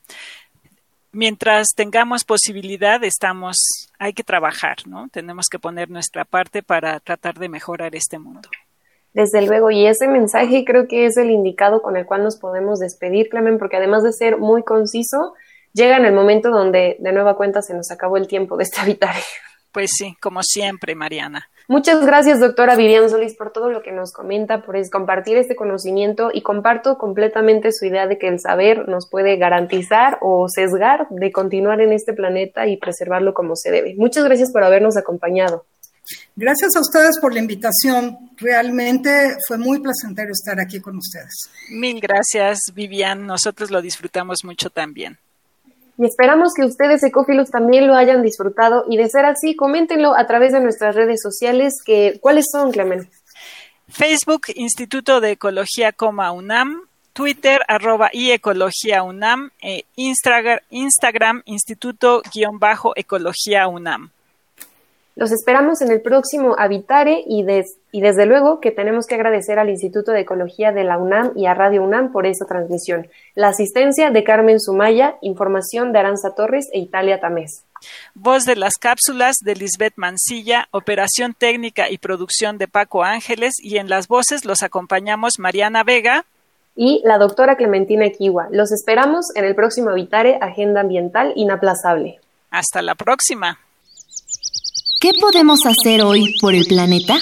mientras 1.15 1.69
tengamos 1.75 2.25
posibilidad, 2.25 3.03
estamos, 3.05 3.57
hay 3.99 4.13
que 4.13 4.25
trabajar, 4.25 4.79
¿no? 4.87 5.09
Tenemos 5.09 5.47
que 5.51 5.59
poner 5.59 5.91
nuestra 5.91 6.25
parte 6.25 6.63
para 6.63 7.01
tratar 7.01 7.35
de 7.39 7.49
mejorar 7.49 7.95
este 7.95 8.19
mundo. 8.19 8.49
Desde 9.13 9.47
luego, 9.47 9.71
y 9.71 9.87
ese 9.87 10.09
mensaje 10.09 10.65
creo 10.65 10.89
que 10.89 11.07
es 11.07 11.17
el 11.17 11.31
indicado 11.31 11.83
con 11.83 11.97
el 11.97 12.05
cual 12.05 12.25
nos 12.25 12.37
podemos 12.37 12.81
despedir, 12.81 13.29
Clemen, 13.29 13.59
porque 13.59 13.77
además 13.77 14.03
de 14.03 14.13
ser 14.13 14.39
muy 14.39 14.65
conciso, 14.65 15.35
llega 15.73 15.97
en 15.97 16.05
el 16.05 16.13
momento 16.13 16.51
donde 16.51 16.97
de 16.99 17.13
nueva 17.13 17.37
cuenta 17.37 17.63
se 17.63 17.75
nos 17.75 17.91
acabó 17.93 18.17
el 18.17 18.27
tiempo 18.27 18.57
de 18.57 18.65
este 18.65 18.81
habitario. 18.81 19.23
Pues 19.71 19.91
sí, 19.97 20.17
como 20.21 20.43
siempre, 20.43 20.95
Mariana. 20.95 21.49
Muchas 21.67 22.05
gracias, 22.05 22.41
doctora 22.41 22.77
Vivian 22.77 23.09
Solís, 23.09 23.35
por 23.35 23.51
todo 23.51 23.71
lo 23.71 23.83
que 23.83 23.91
nos 23.91 24.13
comenta, 24.13 24.63
por 24.63 24.77
compartir 24.91 25.39
este 25.39 25.57
conocimiento 25.57 26.31
y 26.33 26.43
comparto 26.43 26.99
completamente 26.99 27.73
su 27.73 27.87
idea 27.87 28.07
de 28.07 28.19
que 28.19 28.29
el 28.29 28.39
saber 28.39 28.87
nos 28.87 29.09
puede 29.09 29.37
garantizar 29.39 30.19
o 30.21 30.47
sesgar 30.49 31.07
de 31.09 31.33
continuar 31.33 31.81
en 31.81 31.93
este 31.93 32.13
planeta 32.13 32.67
y 32.67 32.77
preservarlo 32.77 33.33
como 33.33 33.57
se 33.57 33.71
debe. 33.71 33.95
Muchas 33.97 34.25
gracias 34.25 34.53
por 34.53 34.63
habernos 34.63 34.99
acompañado. 34.99 35.65
Gracias 36.37 36.77
a 36.77 36.81
ustedes 36.81 37.19
por 37.19 37.33
la 37.33 37.41
invitación. 37.41 38.31
Realmente 38.37 39.37
fue 39.49 39.57
muy 39.57 39.81
placentero 39.81 40.33
estar 40.33 40.61
aquí 40.61 40.81
con 40.81 40.99
ustedes. 40.99 41.49
Mil 41.71 41.99
gracias, 41.99 42.59
Vivian. 42.75 43.27
Nosotros 43.27 43.71
lo 43.71 43.81
disfrutamos 43.81 44.45
mucho 44.45 44.69
también. 44.69 45.19
Y 45.97 46.07
esperamos 46.07 46.55
que 46.55 46.65
ustedes, 46.65 47.05
ecófilos, 47.05 47.51
también 47.51 47.87
lo 47.87 47.95
hayan 47.95 48.23
disfrutado. 48.23 48.85
Y 48.89 48.97
de 48.97 49.09
ser 49.09 49.27
así, 49.27 49.55
coméntenlo 49.55 50.17
a 50.17 50.27
través 50.27 50.53
de 50.53 50.61
nuestras 50.61 50.95
redes 50.95 51.21
sociales. 51.23 51.75
Que, 51.85 52.19
¿Cuáles 52.21 52.47
son, 52.51 52.73
Clemen? 52.73 53.09
Facebook, 53.89 54.47
Instituto 54.55 55.21
de 55.21 55.33
Ecología, 55.33 55.93
Coma 55.93 56.33
UNAM. 56.33 56.83
Twitter, 57.13 57.61
arroba 57.69 58.09
y 58.13 58.33
Ecología 58.33 59.05
UNAM. 59.05 59.51
E 59.63 59.85
Instagram, 59.95 60.59
Instagram 60.71 61.43
Instituto-Ecología 61.45 63.69
UNAM. 63.69 64.11
Los 65.17 65.31
esperamos 65.31 65.81
en 65.81 65.93
el 65.93 66.01
próximo 66.01 66.57
Habitare 66.59 67.23
y, 67.25 67.47
y, 67.93 68.01
desde 68.01 68.27
luego 68.27 68.61
que 68.61 68.73
tenemos 68.73 69.07
que 69.07 69.15
agradecer 69.15 69.61
al 69.61 69.71
Instituto 69.71 70.11
de 70.11 70.21
Ecología 70.21 70.73
de 70.73 70.83
la 70.83 70.99
UNAM 70.99 71.33
y 71.37 71.47
a 71.47 71.55
Radio 71.55 71.85
UNAM 71.85 72.11
por 72.11 72.27
esta 72.27 72.47
transmisión. 72.47 73.07
La 73.37 73.49
asistencia 73.49 74.11
de 74.11 74.25
Carmen 74.25 74.59
Sumaya, 74.61 75.17
información 75.23 75.93
de 75.93 76.01
Aranza 76.01 76.35
Torres 76.35 76.69
e 76.73 76.81
Italia 76.81 77.21
Tamés. 77.21 77.63
Voz 78.15 78.45
de 78.45 78.57
las 78.57 78.75
cápsulas 78.75 79.37
de 79.41 79.55
Lisbeth 79.55 79.95
Mancilla, 79.97 80.67
operación 80.73 81.35
técnica 81.35 81.89
y 81.91 81.99
producción 81.99 82.59
de 82.59 82.67
Paco 82.67 83.05
Ángeles 83.05 83.55
y 83.63 83.77
en 83.77 83.89
las 83.89 84.09
voces 84.09 84.45
los 84.45 84.63
acompañamos 84.65 85.39
Mariana 85.39 85.85
Vega 85.85 86.25
y 86.75 87.03
la 87.05 87.19
doctora 87.19 87.57
Clementina 87.57 88.05
Equiwa. 88.07 88.49
Los 88.51 88.73
esperamos 88.73 89.27
en 89.37 89.45
el 89.45 89.55
próximo 89.55 89.91
Habitare 89.91 90.39
Agenda 90.41 90.81
Ambiental 90.81 91.33
Inaplazable. 91.37 92.19
Hasta 92.51 92.83
la 92.83 92.97
próxima. 92.97 93.61
¿Qué 95.05 95.11
podemos 95.21 95.59
hacer 95.67 96.01
hoy 96.01 96.35
por 96.41 96.55
el 96.55 96.65
planeta? 96.65 97.19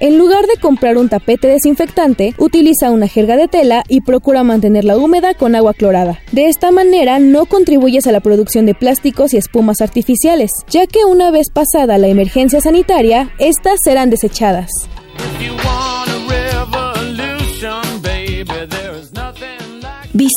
En 0.00 0.16
lugar 0.16 0.46
de 0.46 0.58
comprar 0.58 0.96
un 0.96 1.10
tapete 1.10 1.46
desinfectante, 1.46 2.34
utiliza 2.38 2.90
una 2.90 3.06
jerga 3.06 3.36
de 3.36 3.48
tela 3.48 3.84
y 3.86 4.00
procura 4.00 4.44
mantenerla 4.44 4.96
húmeda 4.96 5.34
con 5.34 5.54
agua 5.54 5.74
clorada. 5.74 6.22
De 6.32 6.46
esta 6.46 6.70
manera 6.70 7.18
no 7.18 7.44
contribuyes 7.44 8.06
a 8.06 8.12
la 8.12 8.20
producción 8.20 8.64
de 8.64 8.74
plásticos 8.74 9.34
y 9.34 9.36
espumas 9.36 9.82
artificiales, 9.82 10.50
ya 10.70 10.86
que 10.86 11.04
una 11.04 11.30
vez 11.30 11.48
pasada 11.52 11.98
la 11.98 12.08
emergencia 12.08 12.62
sanitaria, 12.62 13.30
estas 13.38 13.78
serán 13.84 14.08
desechadas. 14.08 14.70